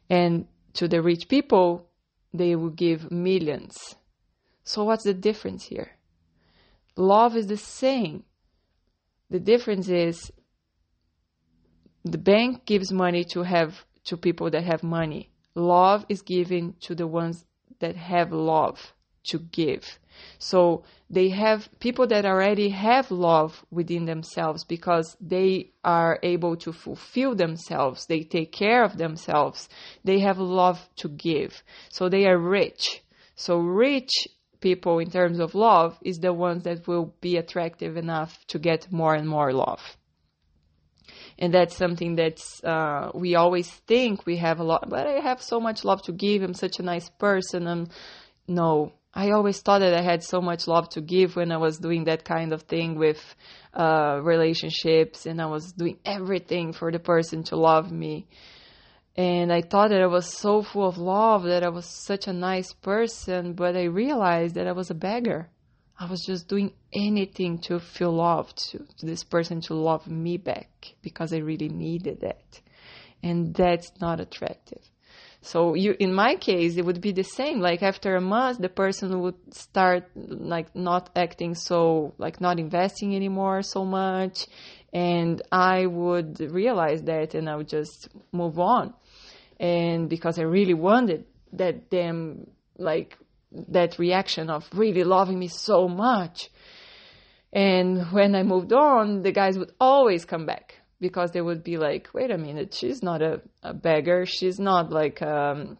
And 0.08 0.46
to 0.74 0.86
the 0.86 1.02
rich 1.02 1.26
people, 1.28 1.88
they 2.32 2.54
will 2.54 2.70
give 2.70 3.10
millions. 3.10 3.96
So 4.62 4.84
what's 4.84 5.02
the 5.02 5.12
difference 5.12 5.64
here? 5.64 5.90
Love 6.96 7.34
is 7.36 7.48
the 7.48 7.56
same. 7.56 8.22
The 9.28 9.40
difference 9.40 9.88
is 9.88 10.30
the 12.04 12.18
bank 12.18 12.64
gives 12.64 12.92
money 12.92 13.24
to 13.32 13.42
have 13.42 13.84
to 14.04 14.16
people 14.16 14.50
that 14.50 14.62
have 14.62 14.84
money. 14.84 15.30
Love 15.56 16.06
is 16.08 16.22
given 16.22 16.76
to 16.82 16.94
the 16.94 17.08
ones 17.08 17.44
that 17.80 17.96
have 17.96 18.30
love 18.30 18.94
to 19.24 19.40
give. 19.40 19.98
So 20.38 20.84
they 21.10 21.28
have 21.30 21.68
people 21.80 22.06
that 22.08 22.24
already 22.24 22.70
have 22.70 23.10
love 23.10 23.64
within 23.70 24.06
themselves 24.06 24.64
because 24.64 25.16
they 25.20 25.72
are 25.84 26.18
able 26.22 26.56
to 26.56 26.72
fulfill 26.72 27.34
themselves. 27.34 28.06
They 28.06 28.22
take 28.22 28.52
care 28.52 28.82
of 28.84 28.96
themselves. 28.96 29.68
They 30.04 30.20
have 30.20 30.38
love 30.38 30.88
to 30.96 31.08
give. 31.08 31.62
So 31.90 32.08
they 32.08 32.26
are 32.26 32.38
rich. 32.38 33.02
So 33.34 33.58
rich 33.58 34.28
people 34.60 34.98
in 34.98 35.10
terms 35.10 35.38
of 35.38 35.54
love 35.54 35.98
is 36.02 36.18
the 36.18 36.32
ones 36.32 36.62
that 36.64 36.86
will 36.86 37.14
be 37.20 37.36
attractive 37.36 37.96
enough 37.96 38.38
to 38.46 38.58
get 38.58 38.90
more 38.90 39.14
and 39.14 39.28
more 39.28 39.52
love. 39.52 39.96
And 41.38 41.52
that's 41.52 41.76
something 41.76 42.14
that's, 42.14 42.62
uh, 42.62 43.10
we 43.14 43.34
always 43.34 43.68
think 43.68 44.24
we 44.24 44.36
have 44.36 44.60
a 44.60 44.64
lot, 44.64 44.88
but 44.88 45.06
I 45.06 45.20
have 45.20 45.42
so 45.42 45.60
much 45.60 45.84
love 45.84 46.02
to 46.02 46.12
give. 46.12 46.42
I'm 46.42 46.54
such 46.54 46.78
a 46.78 46.82
nice 46.82 47.08
person. 47.10 47.66
I'm, 47.66 47.88
no, 48.46 48.92
I 49.14 49.30
always 49.30 49.60
thought 49.60 49.80
that 49.80 49.92
I 49.92 50.00
had 50.00 50.22
so 50.22 50.40
much 50.40 50.66
love 50.66 50.88
to 50.90 51.02
give 51.02 51.36
when 51.36 51.52
I 51.52 51.58
was 51.58 51.78
doing 51.78 52.04
that 52.04 52.24
kind 52.24 52.52
of 52.52 52.62
thing 52.62 52.98
with 52.98 53.22
uh, 53.74 54.20
relationships, 54.22 55.26
and 55.26 55.40
I 55.40 55.46
was 55.46 55.72
doing 55.72 55.98
everything 56.04 56.72
for 56.72 56.90
the 56.90 56.98
person 56.98 57.42
to 57.44 57.56
love 57.56 57.92
me. 57.92 58.26
And 59.14 59.52
I 59.52 59.60
thought 59.60 59.90
that 59.90 60.00
I 60.00 60.06
was 60.06 60.26
so 60.26 60.62
full 60.62 60.88
of 60.88 60.96
love, 60.96 61.42
that 61.42 61.62
I 61.62 61.68
was 61.68 61.84
such 61.84 62.26
a 62.26 62.32
nice 62.32 62.72
person, 62.72 63.52
but 63.52 63.76
I 63.76 63.84
realized 63.84 64.54
that 64.54 64.66
I 64.66 64.72
was 64.72 64.90
a 64.90 64.94
beggar. 64.94 65.50
I 65.98 66.06
was 66.06 66.24
just 66.24 66.48
doing 66.48 66.72
anything 66.94 67.58
to 67.66 67.78
feel 67.78 68.12
loved, 68.12 68.56
to, 68.70 68.78
to 68.78 69.06
this 69.06 69.24
person 69.24 69.60
to 69.62 69.74
love 69.74 70.06
me 70.08 70.38
back 70.38 70.94
because 71.02 71.34
I 71.34 71.38
really 71.38 71.68
needed 71.68 72.22
that. 72.22 72.60
And 73.22 73.54
that's 73.54 73.92
not 74.00 74.20
attractive. 74.20 74.82
So 75.42 75.74
you, 75.74 75.96
in 75.98 76.14
my 76.14 76.36
case, 76.36 76.76
it 76.76 76.84
would 76.84 77.00
be 77.00 77.12
the 77.12 77.24
same. 77.24 77.60
Like 77.60 77.82
after 77.82 78.16
a 78.16 78.20
month, 78.20 78.58
the 78.58 78.68
person 78.68 79.20
would 79.20 79.54
start 79.54 80.08
like 80.14 80.74
not 80.74 81.10
acting 81.16 81.54
so, 81.54 82.14
like 82.18 82.40
not 82.40 82.58
investing 82.58 83.14
anymore 83.14 83.62
so 83.62 83.84
much. 83.84 84.46
And 84.92 85.42
I 85.50 85.86
would 85.86 86.40
realize 86.40 87.02
that 87.02 87.34
and 87.34 87.48
I 87.50 87.56
would 87.56 87.68
just 87.68 88.08
move 88.30 88.58
on 88.58 88.94
and 89.62 90.10
because 90.10 90.40
I 90.40 90.42
really 90.42 90.74
wanted 90.74 91.24
that 91.52 91.88
them 91.90 92.48
like 92.78 93.16
that 93.68 93.98
reaction 93.98 94.50
of 94.50 94.68
really 94.74 95.04
loving 95.04 95.38
me 95.38 95.48
so 95.48 95.88
much. 95.88 96.50
And 97.52 98.10
when 98.12 98.34
I 98.34 98.42
moved 98.42 98.72
on, 98.72 99.22
the 99.22 99.30
guys 99.30 99.58
would 99.58 99.72
always 99.78 100.24
come 100.24 100.46
back 100.46 100.81
because 101.02 101.32
they 101.32 101.40
would 101.40 101.64
be 101.64 101.76
like, 101.78 102.08
wait 102.14 102.30
a 102.30 102.38
minute, 102.38 102.72
she's 102.72 103.02
not 103.02 103.20
a, 103.20 103.42
a 103.64 103.74
beggar. 103.74 104.24
She's 104.24 104.60
not 104.60 104.90
like, 104.90 105.20
um, 105.20 105.76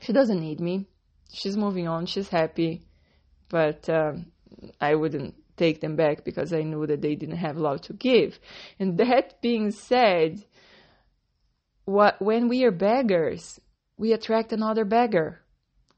she 0.00 0.12
doesn't 0.12 0.38
need 0.38 0.60
me. 0.60 0.86
She's 1.32 1.56
moving 1.56 1.88
on. 1.88 2.04
She's 2.04 2.28
happy. 2.28 2.82
But 3.48 3.88
um, 3.88 4.26
I 4.78 4.94
wouldn't 4.94 5.34
take 5.56 5.80
them 5.80 5.96
back 5.96 6.22
because 6.22 6.52
I 6.52 6.62
knew 6.64 6.86
that 6.86 7.00
they 7.00 7.14
didn't 7.14 7.38
have 7.38 7.56
love 7.56 7.80
to 7.82 7.94
give. 7.94 8.38
And 8.78 8.98
that 8.98 9.40
being 9.40 9.70
said, 9.70 10.44
what, 11.86 12.20
when 12.20 12.48
we 12.48 12.64
are 12.64 12.70
beggars, 12.70 13.58
we 13.96 14.12
attract 14.12 14.52
another 14.52 14.84
beggar. 14.84 15.40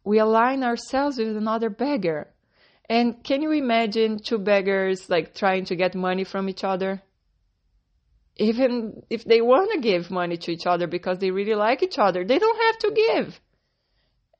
We 0.04 0.20
align 0.20 0.62
ourselves 0.62 1.18
with 1.18 1.36
another 1.36 1.70
beggar. 1.70 2.28
And 2.88 3.22
can 3.24 3.42
you 3.42 3.50
imagine 3.50 4.20
two 4.24 4.38
beggars 4.38 5.10
like 5.10 5.34
trying 5.34 5.64
to 5.66 5.76
get 5.76 5.96
money 5.96 6.22
from 6.22 6.48
each 6.48 6.62
other? 6.62 7.02
Even 8.36 9.02
if 9.10 9.24
they 9.24 9.40
want 9.40 9.70
to 9.72 9.80
give 9.80 10.10
money 10.10 10.36
to 10.38 10.52
each 10.52 10.66
other 10.66 10.86
because 10.86 11.18
they 11.18 11.30
really 11.30 11.54
like 11.54 11.82
each 11.82 11.98
other, 11.98 12.24
they 12.24 12.38
don't 12.38 12.62
have 12.62 12.78
to 12.78 12.90
give. 12.90 13.40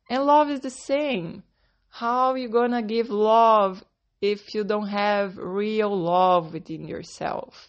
And 0.09 0.25
love 0.25 0.51
is 0.51 0.61
the 0.61 0.71
same. 0.71 1.43
How 1.89 2.31
are 2.31 2.39
you 2.39 2.49
going 2.49 2.71
to 2.71 2.83
give 2.83 3.11
love 3.11 3.85
if 4.21 4.55
you 4.55 4.65
don't 4.65 4.89
have 4.89 5.37
real 5.37 5.95
love 5.97 6.53
within 6.53 6.87
yourself? 6.87 7.69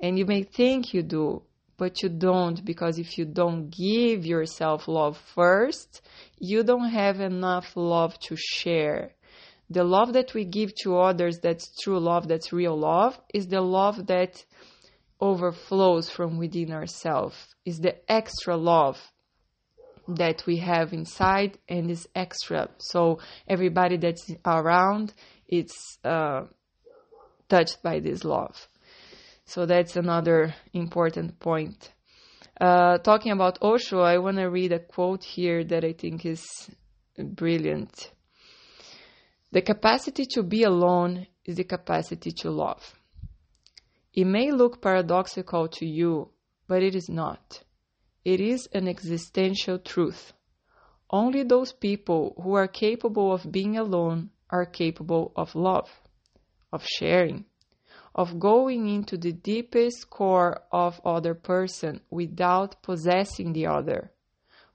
And 0.00 0.18
you 0.18 0.26
may 0.26 0.42
think 0.42 0.94
you 0.94 1.02
do, 1.02 1.42
but 1.76 2.02
you 2.02 2.08
don't 2.08 2.64
because 2.64 2.98
if 2.98 3.16
you 3.18 3.24
don't 3.24 3.70
give 3.70 4.26
yourself 4.26 4.88
love 4.88 5.16
first, 5.34 6.02
you 6.38 6.62
don't 6.62 6.90
have 6.90 7.20
enough 7.20 7.76
love 7.76 8.18
to 8.20 8.36
share. 8.36 9.12
The 9.70 9.84
love 9.84 10.14
that 10.14 10.34
we 10.34 10.44
give 10.44 10.74
to 10.82 10.98
others, 10.98 11.38
that's 11.38 11.70
true 11.82 12.00
love, 12.00 12.26
that's 12.26 12.52
real 12.52 12.76
love, 12.76 13.18
is 13.32 13.46
the 13.46 13.60
love 13.60 14.06
that 14.08 14.44
overflows 15.20 16.10
from 16.10 16.38
within 16.38 16.72
ourselves, 16.72 17.54
is 17.64 17.80
the 17.80 17.96
extra 18.10 18.56
love 18.56 19.12
that 20.08 20.44
we 20.46 20.56
have 20.58 20.92
inside 20.92 21.58
and 21.68 21.90
is 21.90 22.08
extra. 22.14 22.68
So 22.78 23.18
everybody 23.46 23.96
that's 23.96 24.32
around, 24.44 25.12
it's 25.48 25.98
uh, 26.04 26.44
touched 27.48 27.82
by 27.82 28.00
this 28.00 28.24
love. 28.24 28.68
So 29.44 29.66
that's 29.66 29.96
another 29.96 30.54
important 30.72 31.38
point. 31.40 31.92
Uh, 32.60 32.98
talking 32.98 33.32
about 33.32 33.58
Osho, 33.62 34.00
I 34.00 34.18
want 34.18 34.36
to 34.36 34.46
read 34.46 34.72
a 34.72 34.78
quote 34.78 35.24
here 35.24 35.64
that 35.64 35.84
I 35.84 35.92
think 35.92 36.26
is 36.26 36.46
brilliant. 37.18 38.12
The 39.52 39.62
capacity 39.62 40.26
to 40.34 40.42
be 40.42 40.62
alone 40.62 41.26
is 41.44 41.56
the 41.56 41.64
capacity 41.64 42.30
to 42.42 42.50
love. 42.50 42.99
It 44.12 44.24
may 44.24 44.50
look 44.50 44.82
paradoxical 44.82 45.68
to 45.68 45.86
you, 45.86 46.30
but 46.66 46.82
it 46.82 46.94
is 46.94 47.08
not. 47.08 47.62
It 48.24 48.40
is 48.40 48.68
an 48.72 48.88
existential 48.88 49.78
truth. 49.78 50.32
Only 51.10 51.44
those 51.44 51.72
people 51.72 52.34
who 52.42 52.54
are 52.54 52.68
capable 52.68 53.32
of 53.32 53.52
being 53.52 53.76
alone 53.76 54.30
are 54.50 54.66
capable 54.66 55.32
of 55.36 55.54
love, 55.54 56.02
of 56.72 56.84
sharing, 56.84 57.44
of 58.14 58.40
going 58.40 58.88
into 58.88 59.16
the 59.16 59.32
deepest 59.32 60.10
core 60.10 60.62
of 60.72 61.00
other 61.04 61.34
person 61.34 62.00
without 62.10 62.82
possessing 62.82 63.52
the 63.52 63.66
other, 63.66 64.12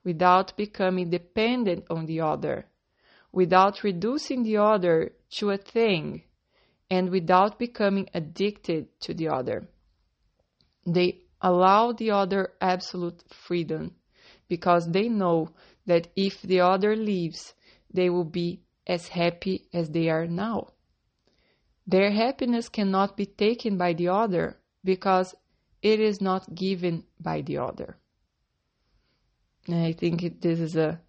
without 0.04 0.56
becoming 0.56 1.10
dependent 1.10 1.86
on 1.90 2.06
the 2.06 2.22
other, 2.22 2.68
without 3.32 3.84
reducing 3.84 4.44
the 4.44 4.58
other 4.58 5.12
to 5.30 5.52
a 5.52 5.58
thing, 5.58 6.24
and 6.90 7.10
without 7.10 7.60
becoming 7.60 8.10
addicted 8.14 8.88
to 9.02 9.14
the 9.14 9.28
other. 9.28 9.68
They 10.86 11.22
allow 11.42 11.92
the 11.92 12.12
other 12.12 12.54
absolute 12.62 13.24
freedom 13.30 13.96
because 14.48 14.92
they 14.92 15.10
know 15.10 15.50
that 15.86 16.08
if 16.16 16.42
the 16.42 16.62
other 16.62 16.96
leaves, 16.96 17.54
they 17.94 18.10
will 18.10 18.26
be 18.26 18.62
as 18.88 19.08
happy 19.08 19.68
as 19.74 19.90
they 19.90 20.10
are 20.10 20.28
now. 20.28 20.70
Their 21.88 22.12
happiness 22.12 22.70
cannot 22.70 23.18
be 23.18 23.26
taken 23.26 23.78
by 23.78 23.94
the 23.94 24.10
other 24.10 24.58
because 24.84 25.36
it 25.82 26.00
is 26.00 26.22
not 26.22 26.56
given 26.56 27.04
by 27.20 27.42
the 27.42 27.58
other. 27.58 27.98
And 29.68 29.84
I 29.86 29.94
think 29.94 30.42
this 30.42 30.60
is 30.60 30.76
a 30.76 31.02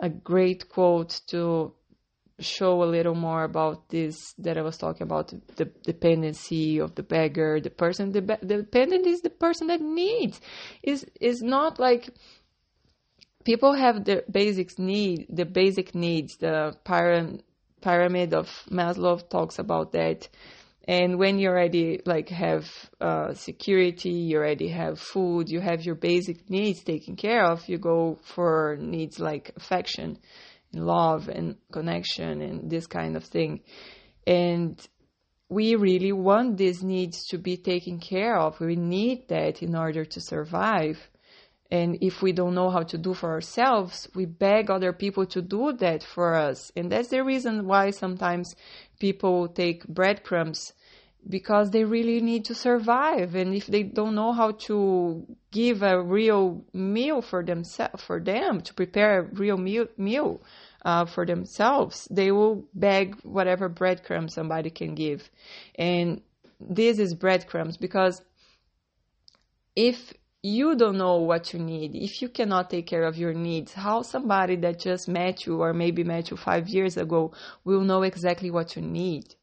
a 0.00 0.08
great 0.08 0.68
quote 0.68 1.20
to 1.26 1.74
show 2.40 2.82
a 2.82 2.84
little 2.84 3.14
more 3.14 3.44
about 3.44 3.88
this 3.88 4.34
that 4.38 4.58
I 4.58 4.62
was 4.62 4.78
talking 4.78 5.02
about 5.02 5.32
the 5.56 5.66
dependency 5.84 6.78
of 6.78 6.94
the 6.94 7.02
beggar, 7.02 7.60
the 7.60 7.70
person 7.70 8.12
the, 8.12 8.20
the 8.20 8.56
dependent 8.58 9.06
is 9.06 9.20
the 9.20 9.30
person 9.30 9.68
that 9.68 9.80
needs 9.80 10.40
is 10.82 11.06
is 11.20 11.42
not 11.42 11.78
like 11.78 12.10
people 13.44 13.74
have 13.74 14.04
the 14.04 14.24
basics 14.30 14.78
need 14.78 15.26
the 15.28 15.44
basic 15.44 15.94
needs 15.94 16.36
the 16.36 16.76
pyramid 16.84 17.42
pyramid 17.80 18.34
of 18.34 18.46
Maslow 18.70 19.26
talks 19.28 19.58
about 19.58 19.92
that. 19.92 20.28
And 20.88 21.18
when 21.18 21.38
you 21.38 21.48
already 21.48 22.00
like 22.04 22.30
have 22.30 22.68
uh, 23.00 23.34
security, 23.34 24.10
you 24.10 24.38
already 24.38 24.68
have 24.68 24.98
food, 24.98 25.48
you 25.48 25.60
have 25.60 25.84
your 25.84 25.94
basic 25.94 26.50
needs 26.50 26.82
taken 26.82 27.16
care 27.16 27.44
of, 27.44 27.68
you 27.68 27.78
go 27.78 28.18
for 28.22 28.76
needs 28.80 29.20
like 29.20 29.52
affection 29.56 30.18
love 30.72 31.28
and 31.28 31.56
connection 31.72 32.40
and 32.40 32.70
this 32.70 32.86
kind 32.86 33.16
of 33.16 33.24
thing. 33.24 33.60
And 34.26 34.80
we 35.48 35.74
really 35.74 36.12
want 36.12 36.56
these 36.56 36.82
needs 36.82 37.26
to 37.26 37.38
be 37.38 37.56
taken 37.56 37.98
care 37.98 38.38
of. 38.38 38.60
We 38.60 38.76
need 38.76 39.28
that 39.28 39.62
in 39.62 39.74
order 39.74 40.04
to 40.04 40.20
survive. 40.20 41.10
And 41.72 41.98
if 42.00 42.22
we 42.22 42.32
don't 42.32 42.54
know 42.54 42.70
how 42.70 42.82
to 42.82 42.98
do 42.98 43.14
for 43.14 43.30
ourselves, 43.30 44.08
we 44.14 44.26
beg 44.26 44.70
other 44.70 44.92
people 44.92 45.26
to 45.26 45.42
do 45.42 45.72
that 45.74 46.02
for 46.02 46.34
us. 46.34 46.72
And 46.76 46.90
that's 46.90 47.08
the 47.08 47.24
reason 47.24 47.66
why 47.66 47.90
sometimes 47.90 48.54
people 48.98 49.48
take 49.48 49.86
breadcrumbs 49.86 50.72
because 51.28 51.70
they 51.70 51.84
really 51.84 52.20
need 52.20 52.44
to 52.46 52.54
survive. 52.54 53.34
And 53.34 53.54
if 53.54 53.66
they 53.66 53.82
don't 53.82 54.14
know 54.14 54.32
how 54.32 54.52
to 54.52 55.26
give 55.50 55.82
a 55.82 56.02
real 56.02 56.64
meal 56.72 57.22
for 57.22 57.44
themselves, 57.44 58.02
for 58.02 58.20
them 58.20 58.60
to 58.62 58.74
prepare 58.74 59.20
a 59.20 59.22
real 59.22 59.56
meal, 59.56 59.86
meal 59.96 60.40
uh, 60.84 61.04
for 61.04 61.26
themselves, 61.26 62.08
they 62.10 62.32
will 62.32 62.64
beg 62.74 63.16
whatever 63.22 63.68
breadcrumbs 63.68 64.34
somebody 64.34 64.70
can 64.70 64.94
give. 64.94 65.30
And 65.76 66.22
this 66.58 66.98
is 66.98 67.14
breadcrumbs 67.14 67.76
because 67.76 68.22
if 69.76 70.12
you 70.42 70.74
don't 70.74 70.96
know 70.96 71.16
what 71.16 71.52
you 71.52 71.58
need, 71.58 71.94
if 71.94 72.22
you 72.22 72.28
cannot 72.28 72.70
take 72.70 72.86
care 72.86 73.04
of 73.04 73.18
your 73.18 73.34
needs, 73.34 73.74
how 73.74 74.02
somebody 74.02 74.56
that 74.56 74.80
just 74.80 75.06
met 75.06 75.46
you 75.46 75.60
or 75.60 75.74
maybe 75.74 76.02
met 76.02 76.30
you 76.30 76.36
five 76.36 76.68
years 76.68 76.96
ago 76.96 77.32
will 77.64 77.82
know 77.82 78.02
exactly 78.02 78.50
what 78.50 78.74
you 78.74 78.82
need? 78.82 79.34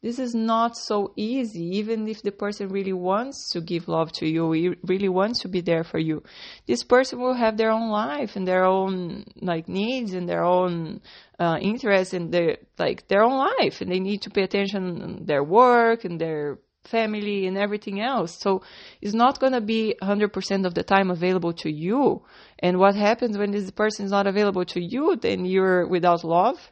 This 0.00 0.20
is 0.20 0.32
not 0.32 0.76
so 0.76 1.12
easy, 1.16 1.76
even 1.78 2.06
if 2.06 2.22
the 2.22 2.30
person 2.30 2.68
really 2.68 2.92
wants 2.92 3.50
to 3.50 3.60
give 3.60 3.88
love 3.88 4.12
to 4.12 4.28
you, 4.28 4.76
really 4.84 5.08
wants 5.08 5.40
to 5.40 5.48
be 5.48 5.60
there 5.60 5.82
for 5.82 5.98
you. 5.98 6.22
This 6.68 6.84
person 6.84 7.18
will 7.18 7.34
have 7.34 7.56
their 7.56 7.72
own 7.72 7.90
life 7.90 8.36
and 8.36 8.46
their 8.46 8.64
own 8.64 9.24
like 9.42 9.68
needs 9.68 10.12
and 10.14 10.28
their 10.28 10.44
own 10.44 11.00
uh, 11.40 11.58
interests 11.60 12.14
and 12.14 12.30
their 12.32 12.58
like 12.78 13.08
their 13.08 13.24
own 13.24 13.38
life, 13.38 13.80
and 13.80 13.90
they 13.90 13.98
need 13.98 14.22
to 14.22 14.30
pay 14.30 14.44
attention 14.44 15.02
on 15.02 15.24
their 15.26 15.42
work 15.42 16.04
and 16.04 16.20
their 16.20 16.58
family 16.84 17.48
and 17.48 17.58
everything 17.58 18.00
else. 18.00 18.38
So 18.40 18.62
it's 19.02 19.14
not 19.14 19.40
going 19.40 19.52
to 19.52 19.60
be 19.60 19.96
100% 20.00 20.64
of 20.64 20.74
the 20.74 20.84
time 20.84 21.10
available 21.10 21.52
to 21.54 21.70
you. 21.70 22.22
And 22.60 22.78
what 22.78 22.94
happens 22.94 23.36
when 23.36 23.50
this 23.50 23.70
person 23.72 24.04
is 24.04 24.12
not 24.12 24.28
available 24.28 24.64
to 24.66 24.80
you? 24.80 25.16
Then 25.16 25.44
you're 25.44 25.88
without 25.88 26.22
love 26.22 26.70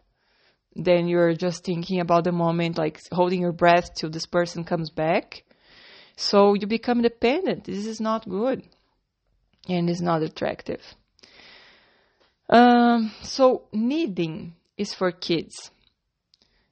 then 0.77 1.09
you're 1.09 1.35
just 1.35 1.65
thinking 1.65 2.01
about 2.01 2.25
the 2.25 2.33
moment, 2.33 2.77
like 2.79 3.01
holding 3.11 3.41
your 3.41 3.53
breath 3.53 3.95
till 3.95 4.11
this 4.11 4.27
person 4.27 4.65
comes 4.65 4.91
back. 4.91 5.43
So 6.17 6.55
you 6.55 6.67
become 6.67 7.03
dependent. 7.03 7.65
This 7.65 7.87
is 7.87 8.01
not 8.01 8.29
good 8.29 8.63
and 9.69 9.89
is 9.89 10.01
not 10.01 10.23
attractive. 10.23 10.83
Um, 12.49 13.13
so 13.23 13.65
needing 13.73 14.55
is 14.77 14.95
for 14.95 15.11
kids. 15.11 15.71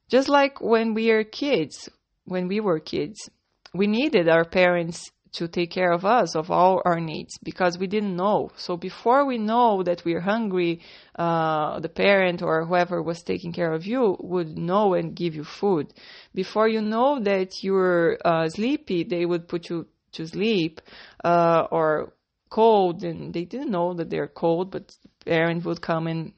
Just 0.09 0.29
like 0.29 0.61
when 0.61 0.95
we 0.95 1.11
are 1.11 1.25
kids, 1.25 1.89
when 2.25 2.47
we 2.47 2.61
were 2.61 2.79
kids, 2.79 3.31
we 3.73 3.87
needed 3.87 4.29
our 4.29 4.45
parents 4.45 5.11
to 5.35 5.49
take 5.49 5.71
care 5.71 5.93
of 5.93 6.05
us, 6.05 6.37
of 6.37 6.51
all 6.51 6.81
our 6.85 7.01
needs, 7.01 7.39
because 7.43 7.77
we 7.77 7.87
didn't 7.87 8.17
know. 8.17 8.51
So 8.57 8.77
before 8.77 9.25
we 9.25 9.37
know 9.39 9.83
that 9.83 10.05
we're 10.05 10.21
hungry, 10.21 10.81
uh, 11.17 11.81
the 11.81 11.89
parent 11.89 12.41
or 12.41 12.65
whoever 12.65 13.03
was 13.03 13.23
taking 13.23 13.53
care 13.53 13.73
of 13.73 13.85
you 13.85 14.17
would 14.21 14.57
know 14.57 14.95
and 14.95 15.15
give 15.15 15.35
you 15.35 15.45
food. 15.45 15.93
Before 16.35 16.69
you 16.69 16.81
know 16.81 17.21
that 17.21 17.65
you're 17.65 18.19
uh, 18.25 18.49
sleepy, 18.49 19.03
they 19.03 19.27
would 19.27 19.49
put 19.49 19.69
you 19.69 19.87
to 20.13 20.27
sleep, 20.27 20.81
uh, 21.25 21.67
or 21.71 22.13
cold, 22.49 23.03
and 23.03 23.35
they 23.35 23.45
didn't 23.45 23.71
know 23.71 23.95
that 23.95 24.11
they're 24.11 24.29
cold, 24.29 24.71
but 24.71 24.87
the 24.89 25.25
parent 25.25 25.65
would 25.65 25.83
come 25.83 26.07
and 26.07 26.33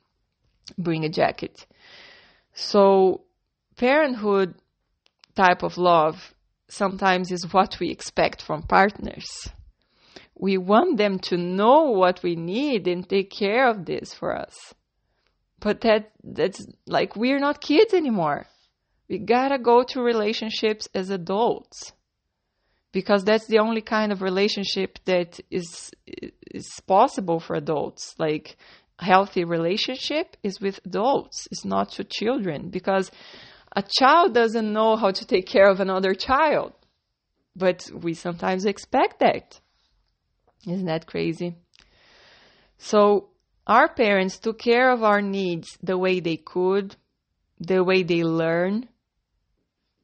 bring 0.78 1.04
a 1.04 1.10
jacket. 1.10 1.66
So 2.54 3.24
parenthood 3.76 4.54
type 5.34 5.62
of 5.62 5.76
love 5.76 6.32
sometimes 6.68 7.30
is 7.30 7.52
what 7.52 7.78
we 7.80 7.90
expect 7.90 8.42
from 8.42 8.62
partners. 8.62 9.48
We 10.34 10.58
want 10.58 10.98
them 10.98 11.18
to 11.30 11.36
know 11.36 11.90
what 11.90 12.22
we 12.22 12.36
need 12.36 12.86
and 12.86 13.08
take 13.08 13.30
care 13.30 13.68
of 13.68 13.86
this 13.86 14.12
for 14.12 14.36
us. 14.36 14.74
But 15.60 15.80
that 15.82 16.10
that's 16.22 16.66
like 16.86 17.16
we're 17.16 17.38
not 17.38 17.60
kids 17.60 17.94
anymore. 17.94 18.46
We 19.08 19.18
gotta 19.18 19.58
go 19.58 19.82
to 19.84 20.02
relationships 20.02 20.88
as 20.94 21.10
adults. 21.10 21.92
Because 22.92 23.24
that's 23.24 23.46
the 23.46 23.58
only 23.58 23.82
kind 23.82 24.12
of 24.12 24.22
relationship 24.22 24.98
that 25.04 25.40
is 25.50 25.90
is 26.06 26.68
possible 26.86 27.40
for 27.40 27.56
adults. 27.56 28.14
Like 28.18 28.56
healthy 28.98 29.44
relationship 29.44 30.36
is 30.42 30.60
with 30.60 30.80
adults, 30.84 31.46
it's 31.50 31.64
not 31.64 31.92
to 31.92 32.04
children. 32.04 32.68
Because 32.70 33.10
a 33.76 33.82
child 33.82 34.32
doesn't 34.32 34.72
know 34.72 34.96
how 34.96 35.10
to 35.10 35.26
take 35.26 35.46
care 35.46 35.68
of 35.68 35.80
another 35.80 36.14
child, 36.14 36.72
but 37.54 37.88
we 37.92 38.14
sometimes 38.14 38.64
expect 38.64 39.20
that. 39.20 39.60
Isn't 40.66 40.86
that 40.86 41.06
crazy? 41.06 41.54
So, 42.78 43.28
our 43.66 43.92
parents 43.92 44.38
took 44.38 44.58
care 44.58 44.90
of 44.90 45.02
our 45.02 45.20
needs 45.20 45.76
the 45.82 45.98
way 45.98 46.20
they 46.20 46.38
could, 46.38 46.96
the 47.60 47.84
way 47.84 48.02
they 48.02 48.24
learn, 48.24 48.88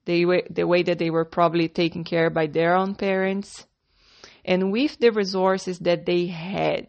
the 0.04 0.26
way, 0.26 0.42
the 0.50 0.66
way 0.66 0.82
that 0.82 0.98
they 0.98 1.10
were 1.10 1.24
probably 1.24 1.68
taken 1.68 2.04
care 2.04 2.28
by 2.28 2.48
their 2.48 2.76
own 2.76 2.94
parents, 2.94 3.66
and 4.44 4.70
with 4.70 4.98
the 4.98 5.12
resources 5.12 5.78
that 5.80 6.04
they 6.04 6.26
had. 6.26 6.88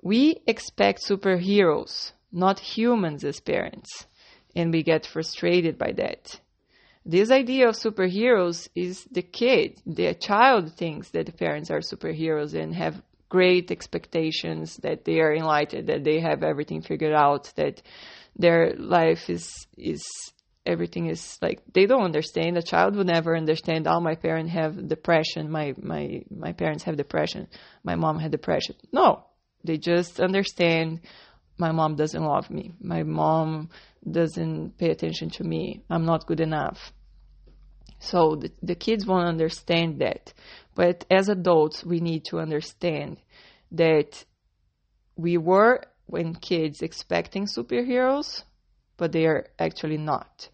We 0.00 0.40
expect 0.46 1.04
superheroes, 1.04 2.12
not 2.32 2.60
humans 2.60 3.24
as 3.24 3.40
parents 3.40 4.06
and 4.54 4.72
we 4.72 4.82
get 4.82 5.06
frustrated 5.06 5.78
by 5.78 5.92
that. 5.92 6.40
This 7.04 7.30
idea 7.30 7.68
of 7.68 7.74
superheroes 7.74 8.68
is 8.74 9.04
the 9.10 9.22
kid, 9.22 9.80
the 9.86 10.14
child 10.14 10.74
thinks 10.74 11.10
that 11.10 11.26
the 11.26 11.32
parents 11.32 11.70
are 11.70 11.80
superheroes 11.80 12.54
and 12.54 12.74
have 12.74 13.02
great 13.28 13.70
expectations 13.70 14.76
that 14.78 15.04
they 15.04 15.20
are 15.20 15.34
enlightened, 15.34 15.88
that 15.88 16.04
they 16.04 16.20
have 16.20 16.42
everything 16.42 16.82
figured 16.82 17.14
out, 17.14 17.52
that 17.56 17.82
their 18.36 18.74
life 18.76 19.28
is 19.28 19.66
is 19.76 20.04
everything 20.64 21.06
is 21.06 21.38
like 21.40 21.60
they 21.72 21.86
don't 21.86 22.04
understand. 22.04 22.56
A 22.56 22.62
child 22.62 22.96
would 22.96 23.06
never 23.06 23.36
understand. 23.36 23.86
Oh, 23.86 24.00
my 24.00 24.14
parents 24.14 24.52
have 24.52 24.88
depression. 24.88 25.50
My 25.50 25.74
my 25.80 26.22
my 26.30 26.52
parents 26.52 26.84
have 26.84 26.96
depression. 26.96 27.48
My 27.84 27.96
mom 27.96 28.18
had 28.18 28.30
depression. 28.30 28.76
No, 28.92 29.24
they 29.64 29.78
just 29.78 30.20
understand. 30.20 31.00
My 31.58 31.72
mom 31.72 31.96
doesn't 31.96 32.22
love 32.22 32.50
me. 32.50 32.72
My 32.80 33.02
mom 33.02 33.70
doesn't 34.08 34.78
pay 34.78 34.90
attention 34.90 35.30
to 35.30 35.44
me. 35.44 35.82
I'm 35.90 36.04
not 36.04 36.26
good 36.26 36.40
enough. 36.40 36.92
So 37.98 38.36
the, 38.36 38.52
the 38.62 38.76
kids 38.76 39.06
won't 39.06 39.26
understand 39.26 40.00
that. 40.00 40.32
But 40.74 41.04
as 41.10 41.28
adults, 41.28 41.84
we 41.84 41.98
need 41.98 42.24
to 42.26 42.38
understand 42.38 43.18
that 43.72 44.24
we 45.16 45.36
were, 45.36 45.82
when 46.06 46.34
kids, 46.34 46.80
expecting 46.80 47.46
superheroes, 47.46 48.44
but 48.96 49.10
they 49.10 49.26
are 49.26 49.46
actually 49.58 49.98
not. 49.98 50.48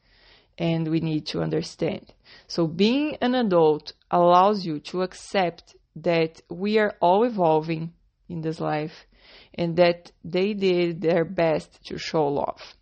And 0.56 0.88
we 0.88 1.00
need 1.00 1.26
to 1.26 1.42
understand. 1.42 2.14
So 2.46 2.66
being 2.66 3.16
an 3.20 3.34
adult 3.34 3.92
allows 4.10 4.64
you 4.64 4.80
to 4.80 5.02
accept 5.02 5.76
that 5.96 6.40
we 6.48 6.78
are 6.78 6.94
all 7.00 7.24
evolving 7.24 7.92
in 8.28 8.40
this 8.40 8.58
life 8.58 9.06
and 9.54 9.76
that 9.76 10.12
they 10.24 10.54
did 10.54 11.00
their 11.00 11.24
best 11.24 11.84
to 11.86 11.98
show 11.98 12.26
love 12.26 12.74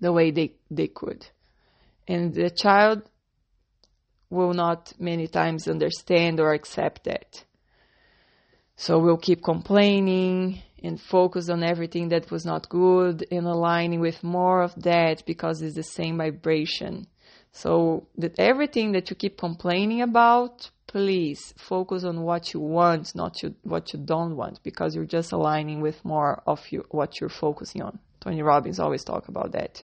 the 0.00 0.12
way 0.12 0.30
they, 0.30 0.54
they 0.70 0.88
could. 0.88 1.26
And 2.06 2.34
the 2.34 2.50
child 2.50 3.02
will 4.30 4.52
not 4.52 4.92
many 4.98 5.26
times 5.26 5.68
understand 5.68 6.40
or 6.40 6.52
accept 6.52 7.04
that. 7.04 7.44
So 8.76 8.98
we'll 8.98 9.16
keep 9.16 9.42
complaining 9.42 10.62
and 10.82 11.00
focus 11.00 11.48
on 11.48 11.62
everything 11.62 12.08
that 12.08 12.30
was 12.30 12.44
not 12.44 12.68
good 12.68 13.26
and 13.30 13.46
aligning 13.46 14.00
with 14.00 14.22
more 14.22 14.62
of 14.62 14.74
that 14.82 15.24
because 15.24 15.62
it's 15.62 15.76
the 15.76 15.82
same 15.82 16.18
vibration. 16.18 17.06
So 17.56 18.08
that 18.18 18.34
everything 18.38 18.92
that 18.92 19.10
you 19.10 19.16
keep 19.16 19.38
complaining 19.38 20.02
about, 20.02 20.70
please 20.88 21.54
focus 21.56 22.02
on 22.02 22.22
what 22.22 22.52
you 22.52 22.58
want, 22.58 23.14
not 23.14 23.44
you, 23.44 23.54
what 23.62 23.92
you 23.92 24.00
don't 24.00 24.36
want, 24.36 24.60
because 24.64 24.96
you're 24.96 25.04
just 25.04 25.30
aligning 25.30 25.80
with 25.80 26.04
more 26.04 26.42
of 26.48 26.60
you, 26.72 26.84
what 26.90 27.20
you're 27.20 27.30
focusing 27.30 27.80
on. 27.80 28.00
Tony 28.20 28.42
Robbins 28.42 28.80
always 28.80 29.04
talk 29.04 29.28
about 29.28 29.52
that. 29.52 29.84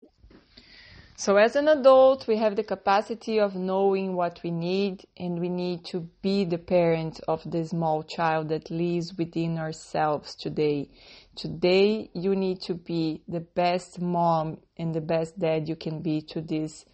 So 1.15 1.36
as 1.36 1.55
an 1.55 1.67
adult, 1.67 2.27
we 2.27 2.38
have 2.38 2.55
the 2.55 2.63
capacity 2.63 3.39
of 3.39 3.53
knowing 3.53 4.15
what 4.15 4.39
we 4.43 4.49
need 4.49 5.05
and 5.15 5.39
we 5.39 5.49
need 5.49 5.86
to 5.91 6.10
be 6.23 6.45
the 6.45 6.58
parent 6.58 7.19
of 7.27 7.43
the 7.45 7.65
small 7.65 8.01
child 8.01 8.49
that 8.49 8.71
lives 8.71 9.13
within 9.15 9.60
ourselves 9.60 10.34
today. 10.34 10.89
Today, 11.36 12.10
you 12.15 12.36
need 12.36 12.62
to 12.62 12.73
be 12.73 13.21
the 13.27 13.41
best 13.41 14.01
mom 14.01 14.58
and 14.75 14.95
the 14.95 15.01
best 15.01 15.38
dad 15.39 15.69
you 15.69 15.75
can 15.75 16.01
be 16.01 16.21
to 16.21 16.41
this 16.41 16.86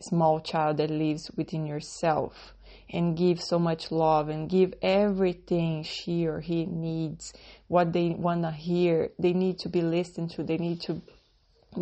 small 0.00 0.40
child 0.40 0.76
that 0.78 0.90
lives 0.90 1.30
within 1.36 1.66
yourself. 1.66 2.54
and 2.90 3.16
give 3.16 3.40
so 3.40 3.58
much 3.58 3.90
love 3.90 4.28
and 4.28 4.48
give 4.48 4.72
everything 4.82 5.82
she 5.82 6.26
or 6.26 6.40
he 6.40 6.64
needs, 6.64 7.32
what 7.68 7.92
they 7.92 8.10
want 8.10 8.42
to 8.42 8.50
hear. 8.50 9.10
They 9.18 9.32
need 9.32 9.58
to 9.60 9.68
be 9.68 9.82
listened 9.82 10.30
to. 10.32 10.42
They 10.42 10.56
need 10.58 10.80
to 10.82 11.02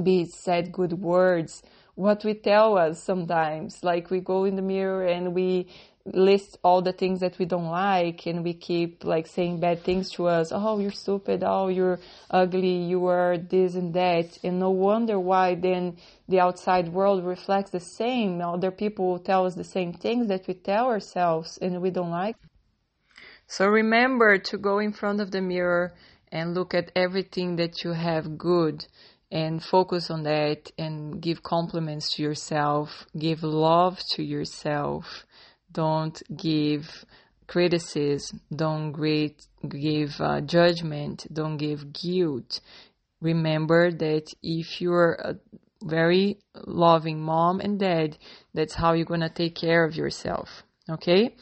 be 0.03 0.25
said 0.25 0.73
good 0.73 0.95
words. 0.95 1.63
What 1.95 2.25
we 2.25 2.35
tell 2.35 2.77
us 2.77 3.03
sometimes, 3.03 3.83
like 3.83 4.11
we 4.11 4.21
go 4.21 4.45
in 4.45 4.57
the 4.57 4.63
mirror 4.63 5.07
and 5.07 5.35
we 5.35 5.69
list 6.13 6.59
all 6.63 6.83
the 6.83 6.93
things 6.93 7.21
that 7.21 7.39
we 7.39 7.45
don't 7.45 7.67
like 7.67 8.27
and 8.27 8.45
we 8.45 8.55
keep 8.55 9.05
like 9.05 9.27
saying 9.27 9.61
bad 9.61 9.83
things 9.83 10.11
to 10.13 10.27
us. 10.27 10.53
Oh, 10.53 10.79
you're 10.79 10.91
stupid. 10.91 11.43
Oh, 11.45 11.69
you're 11.69 11.99
ugly. 12.31 12.85
You 12.85 13.07
are 13.07 13.37
this 13.39 13.75
and 13.75 13.93
that. 13.95 14.39
And 14.45 14.61
no 14.61 14.71
wonder 14.71 15.19
why 15.19 15.55
then 15.55 15.97
the 16.29 16.41
outside 16.41 16.89
world 16.89 17.25
reflects 17.25 17.71
the 17.71 17.81
same. 17.81 18.41
Other 18.41 18.71
people 18.71 19.19
tell 19.19 19.47
us 19.47 19.55
the 19.55 19.65
same 19.65 19.93
things 19.93 20.29
that 20.29 20.47
we 20.47 20.55
tell 20.55 20.87
ourselves 20.87 21.59
and 21.61 21.83
we 21.83 21.91
don't 21.91 22.11
like. 22.11 22.37
So 23.49 23.67
remember 23.67 24.39
to 24.39 24.59
go 24.59 24.79
in 24.79 24.93
front 24.93 25.21
of 25.21 25.31
the 25.31 25.41
mirror 25.41 25.95
and 26.33 26.55
look 26.55 26.75
at 26.75 26.91
everything 26.97 27.57
that 27.57 27.85
you 27.85 27.93
have 27.93 28.37
good 28.37 28.87
and 29.31 29.63
focus 29.63 30.11
on 30.11 30.23
that 30.25 30.71
and 30.79 31.21
give 31.21 31.43
compliments 31.43 32.15
to 32.15 32.23
yourself, 32.23 33.07
give 33.19 33.43
love 33.43 33.99
to 34.15 34.23
yourself 34.23 35.25
don't 35.77 36.23
give 36.35 37.05
criticism, 37.47 38.41
don't 38.51 38.93
great, 38.93 39.47
give 39.69 40.19
uh, 40.21 40.41
judgment, 40.41 41.27
don't 41.31 41.59
give 41.59 41.93
guilt. 41.93 42.61
Remember 43.21 43.93
that 43.93 44.25
if 44.43 44.81
you're 44.81 45.13
a 45.13 45.37
very 45.83 46.39
loving 46.67 47.21
mom 47.21 47.61
and 47.61 47.79
dad, 47.79 48.17
that's 48.55 48.75
how 48.75 48.95
you're 48.95 49.05
gonna 49.05 49.29
take 49.29 49.55
care 49.55 49.85
of 49.85 49.95
yourself. 49.95 50.63
Okay? 50.89 51.37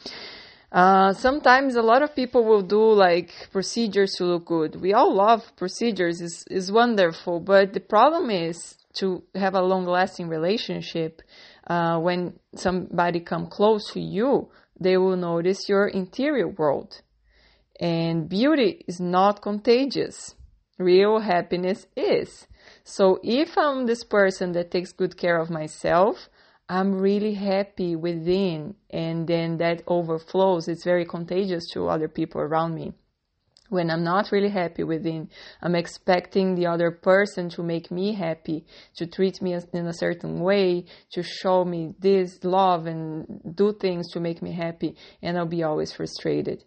Uh, 0.75 1.13
sometimes 1.13 1.77
a 1.77 1.81
lot 1.81 2.03
of 2.03 2.13
people 2.13 2.43
will 2.43 2.61
do 2.61 2.91
like 2.91 3.31
procedures 3.53 4.11
to 4.15 4.25
look 4.25 4.45
good. 4.45 4.75
We 4.75 4.91
all 4.91 5.15
love 5.15 5.55
procedures, 5.55 6.19
is 6.19 6.43
is 6.51 6.69
wonderful, 6.69 7.39
but 7.39 7.71
the 7.71 7.79
problem 7.79 8.29
is 8.29 8.75
to 8.95 9.23
have 9.35 9.55
a 9.55 9.61
long 9.61 9.85
lasting 9.85 10.27
relationship 10.27 11.21
uh, 11.67 11.97
when 11.99 12.33
somebody 12.55 13.21
come 13.21 13.47
close 13.47 13.89
to 13.93 14.01
you, 14.01 14.49
they 14.77 14.97
will 14.97 15.15
notice 15.15 15.69
your 15.69 15.87
interior 15.87 16.49
world. 16.49 17.01
And 17.79 18.27
beauty 18.27 18.83
is 18.85 18.99
not 18.99 19.41
contagious. 19.41 20.35
Real 20.77 21.19
happiness 21.19 21.87
is. 21.95 22.47
So 22.83 23.21
if 23.23 23.57
I'm 23.57 23.85
this 23.85 24.03
person 24.03 24.51
that 24.51 24.71
takes 24.71 24.91
good 24.91 25.15
care 25.15 25.39
of 25.39 25.49
myself, 25.49 26.27
I'm 26.67 26.95
really 26.95 27.33
happy 27.33 27.95
within 27.95 28.75
and 28.89 29.27
then 29.27 29.57
that 29.57 29.83
overflows. 29.87 30.67
It's 30.67 30.83
very 30.83 31.05
contagious 31.05 31.69
to 31.73 31.87
other 31.89 32.07
people 32.07 32.41
around 32.41 32.75
me 32.75 32.93
when 33.69 33.89
I'm 33.89 34.03
not 34.03 34.31
really 34.31 34.49
happy 34.49 34.83
within, 34.83 35.29
I'm 35.61 35.75
expecting 35.75 36.55
the 36.55 36.67
other 36.67 36.91
person 36.91 37.49
to 37.51 37.63
make 37.63 37.89
me 37.89 38.13
happy, 38.13 38.65
to 38.97 39.07
treat 39.07 39.41
me 39.41 39.57
in 39.73 39.87
a 39.87 39.93
certain 39.93 40.39
way, 40.39 40.85
to 41.13 41.23
show 41.23 41.65
me 41.65 41.93
this 41.99 42.43
love 42.43 42.85
and 42.85 43.41
do 43.55 43.73
things 43.73 44.11
to 44.11 44.19
make 44.19 44.41
me 44.41 44.51
happy, 44.53 44.95
and 45.21 45.37
I'll 45.37 45.47
be 45.47 45.63
always 45.63 45.91
frustrated. 45.91 46.63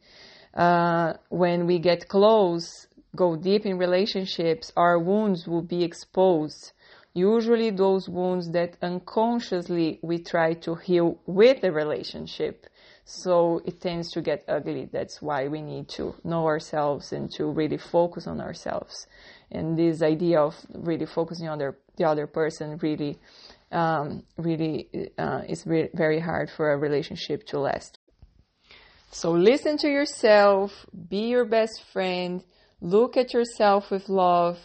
Uh, 0.54 1.14
when 1.28 1.66
we 1.66 1.78
get 1.78 2.08
close, 2.08 2.86
go 3.14 3.36
deep 3.36 3.64
in 3.64 3.78
relationships, 3.78 4.72
our 4.76 4.98
wounds 4.98 5.46
will 5.46 5.62
be 5.62 5.84
exposed. 5.84 6.72
Usually, 7.14 7.70
those 7.70 8.08
wounds 8.08 8.50
that 8.52 8.76
unconsciously 8.82 9.98
we 10.02 10.18
try 10.18 10.54
to 10.54 10.74
heal 10.76 11.18
with 11.26 11.62
the 11.62 11.72
relationship 11.72 12.66
so 13.10 13.62
it 13.64 13.80
tends 13.80 14.10
to 14.10 14.20
get 14.20 14.44
ugly. 14.46 14.86
That's 14.92 15.22
why 15.22 15.48
we 15.48 15.62
need 15.62 15.88
to 15.96 16.14
know 16.24 16.44
ourselves 16.44 17.10
and 17.10 17.32
to 17.32 17.46
really 17.46 17.78
focus 17.78 18.26
on 18.26 18.38
ourselves. 18.38 19.06
And 19.50 19.78
this 19.78 20.02
idea 20.02 20.42
of 20.42 20.54
really 20.74 21.06
focusing 21.06 21.48
on 21.48 21.56
the, 21.56 21.74
the 21.96 22.04
other 22.04 22.26
person 22.26 22.76
really, 22.82 23.18
um, 23.72 24.24
really 24.36 25.10
uh, 25.16 25.40
is 25.48 25.66
re- 25.66 25.88
very 25.94 26.20
hard 26.20 26.50
for 26.50 26.70
a 26.70 26.76
relationship 26.76 27.46
to 27.46 27.60
last. 27.60 27.98
So 29.10 29.32
listen 29.32 29.78
to 29.78 29.88
yourself, 29.88 30.84
be 31.08 31.28
your 31.28 31.46
best 31.46 31.82
friend, 31.90 32.44
look 32.82 33.16
at 33.16 33.32
yourself 33.32 33.90
with 33.90 34.10
love, 34.10 34.58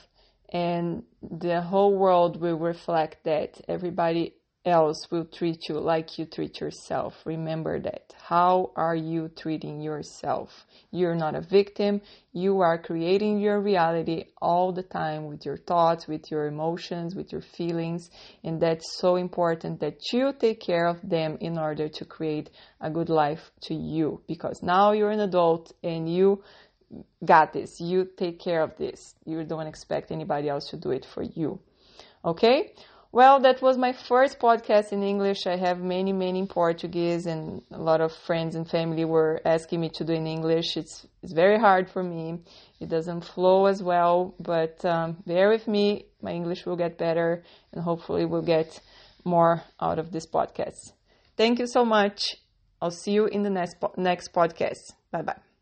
and 0.54 1.04
the 1.22 1.62
whole 1.62 1.98
world 1.98 2.40
will 2.40 2.58
reflect 2.58 3.24
that. 3.26 3.60
Everybody 3.68 4.36
else 4.66 5.08
will 5.12 5.26
treat 5.26 5.68
you 5.68 5.78
like 5.80 6.18
you 6.18 6.26
treat 6.26 6.62
yourself. 6.62 7.14
Remember 7.26 7.80
that. 7.82 8.14
How 8.18 8.72
are 8.76 8.96
you 8.96 9.30
treating 9.30 9.82
yourself? 9.82 10.66
You're 10.92 11.16
not 11.16 11.36
a 11.36 11.42
victim. 11.42 12.02
You 12.32 12.62
are 12.62 12.78
creating 12.78 13.40
your 13.40 13.60
reality 13.60 14.26
all 14.42 14.72
the 14.72 14.84
time 14.84 15.26
with 15.26 15.46
your 15.46 15.58
thoughts, 15.58 16.08
with 16.08 16.32
your 16.32 16.48
emotions, 16.48 17.14
with 17.14 17.32
your 17.32 17.42
feelings. 17.42 18.10
And 18.44 18.62
that's 18.62 18.98
so 19.00 19.18
important 19.18 19.82
that 19.82 19.98
you 20.14 20.34
take 20.40 20.62
care 20.62 20.88
of 20.88 20.98
them 21.04 21.38
in 21.42 21.58
order 21.58 21.90
to 21.90 22.06
create 22.06 22.50
a 22.80 22.90
good 22.90 23.10
life 23.10 23.52
to 23.64 23.74
you. 23.74 24.22
Because 24.28 24.64
now 24.64 24.94
you're 24.94 25.12
an 25.12 25.20
adult 25.20 25.74
and 25.84 26.08
you 26.08 26.42
got 27.24 27.54
this. 27.54 27.80
You 27.80 28.08
take 28.18 28.40
care 28.40 28.62
of 28.62 28.78
this. 28.78 29.16
You 29.26 29.44
don't 29.44 29.68
expect 29.68 30.12
anybody 30.12 30.50
else 30.50 30.70
to 30.70 30.78
do 30.78 30.92
it 30.92 31.06
for 31.06 31.24
you. 31.24 31.60
Okay? 32.24 32.74
Well, 33.14 33.40
that 33.42 33.62
was 33.62 33.78
my 33.78 33.94
first 33.94 34.40
podcast 34.40 34.92
in 34.92 35.04
English. 35.04 35.46
I 35.46 35.56
have 35.56 35.80
many, 35.80 36.12
many 36.12 36.40
in 36.40 36.48
Portuguese, 36.48 37.28
and 37.28 37.62
a 37.70 37.78
lot 37.78 38.02
of 38.02 38.12
friends 38.12 38.56
and 38.56 38.68
family 38.68 39.06
were 39.06 39.40
asking 39.46 39.82
me 39.82 39.90
to 39.90 40.04
do 40.04 40.14
in 40.14 40.26
English. 40.26 40.76
It's 40.78 41.06
it's 41.22 41.32
very 41.32 41.60
hard 41.60 41.92
for 41.92 42.02
me. 42.02 42.40
It 42.80 42.90
doesn't 42.90 43.22
flow 43.22 43.68
as 43.68 43.84
well, 43.84 44.34
but 44.40 44.84
um, 44.84 45.18
bear 45.28 45.50
with 45.50 45.68
me. 45.68 46.08
My 46.24 46.32
English 46.32 46.66
will 46.66 46.76
get 46.76 46.98
better, 46.98 47.44
and 47.72 47.84
hopefully, 47.84 48.26
we'll 48.26 48.50
get 48.58 48.82
more 49.24 49.62
out 49.80 50.00
of 50.00 50.12
this 50.12 50.26
podcast. 50.26 50.94
Thank 51.38 51.60
you 51.60 51.68
so 51.68 51.86
much. 51.86 52.38
I'll 52.82 52.90
see 52.90 53.12
you 53.12 53.28
in 53.28 53.44
the 53.44 53.52
next 53.52 53.76
next 53.96 54.34
podcast. 54.34 54.94
Bye 55.12 55.22
bye. 55.22 55.53